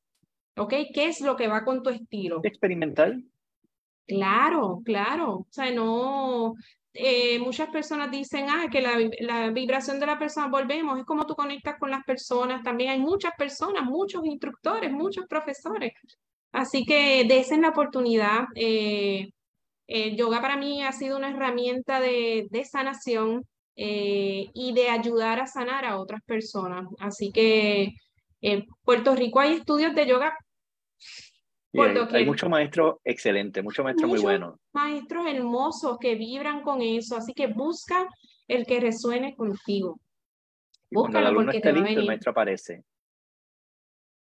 [0.56, 0.74] ¿ok?
[0.94, 2.42] ¿Qué es lo que va con tu estilo?
[2.44, 3.24] ¿Experimental?
[4.08, 5.34] Claro, claro.
[5.34, 6.54] O sea, no,
[6.94, 11.26] eh, muchas personas dicen, ah, que la, la, vibración de la persona, volvemos, es como
[11.26, 15.94] tú conectas con las personas, también hay muchas personas, muchos instructores, muchos profesores
[16.52, 18.46] Así que desen la oportunidad.
[18.56, 19.30] Eh,
[19.88, 23.46] el yoga para mí ha sido una herramienta de, de sanación
[23.82, 26.86] eh, y de ayudar a sanar a otras personas.
[27.00, 27.94] Así que
[28.42, 30.38] en Puerto Rico hay estudios de yoga.
[32.12, 34.60] hay, muchos maestros excelentes, muchos maestros muy buenos.
[34.74, 37.16] Maestros hermosos que vibran con eso.
[37.16, 38.06] Así que busca
[38.50, 39.98] el que resuene contigo.
[40.92, 42.84] Búscalo porque te el maestro aparece.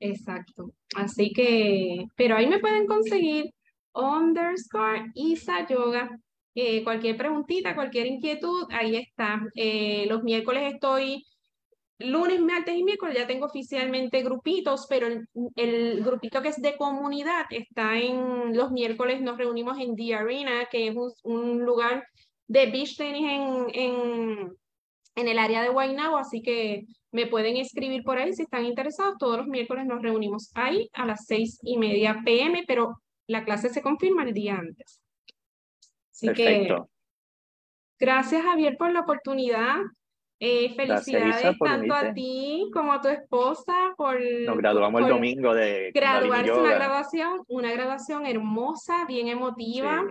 [0.02, 0.74] Exacto.
[0.98, 3.54] Así que, pero ahí me pueden conseguir
[3.94, 6.10] underscore Isa Yoga.
[6.56, 9.42] Eh, cualquier preguntita, cualquier inquietud, ahí está.
[9.56, 11.26] Eh, los miércoles estoy,
[12.00, 15.08] lunes, martes y miércoles ya tengo oficialmente grupitos, pero
[15.56, 20.66] el, grupito que es de comunidad está en los miércoles, nos reunimos en The Arena,
[20.72, 22.06] que es un, lugar
[22.48, 24.54] de beach tenis en, en,
[25.16, 29.18] en el área de Guaynabo, así que me pueden escribir por ahí si están interesados.
[29.20, 33.70] Todos los miércoles nos reunimos ahí a las seis y media pm, pero la clase
[33.70, 35.02] se confirma el día antes.
[36.16, 36.90] Así Perfecto.
[38.00, 39.76] que gracias Javier por la oportunidad.
[40.40, 44.20] Eh, felicidades tanto a ti como a tu esposa por...
[44.22, 45.92] Nos graduamos el domingo de...
[45.94, 50.06] Graduarse una graduación, una graduación hermosa, bien emotiva.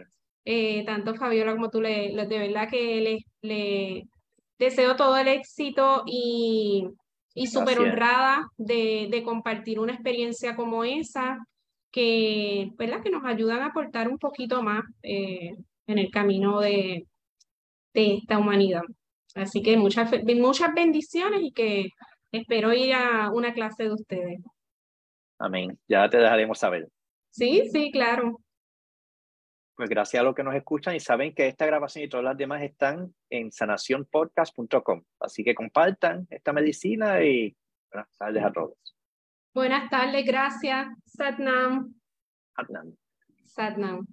[0.44, 4.04] Eh, tanto Fabiola como tú, le, de verdad que le, le
[4.58, 6.86] deseo todo el éxito y,
[7.34, 11.38] y súper honrada de, de, compartir una experiencia como esa,
[11.90, 13.02] que, ¿verdad?
[13.02, 15.54] que nos ayudan a aportar un poquito más eh,
[15.86, 17.06] en el camino de,
[17.92, 18.82] de esta humanidad.
[19.34, 21.88] Así que muchas, muchas bendiciones y que
[22.32, 24.40] espero ir a una clase de ustedes.
[25.38, 25.78] Amén.
[25.88, 26.88] Ya te dejaremos saber.
[27.30, 28.40] Sí, sí, claro.
[29.76, 32.36] Pues gracias a los que nos escuchan y saben que esta grabación y todas las
[32.36, 35.02] demás están en sanacionpodcast.com.
[35.18, 37.56] Así que compartan esta medicina y
[37.90, 38.76] buenas tardes a todos.
[39.52, 40.86] Buenas tardes, gracias.
[41.06, 41.92] Satnam.
[42.56, 42.96] Satnam.
[43.46, 44.06] Satnam.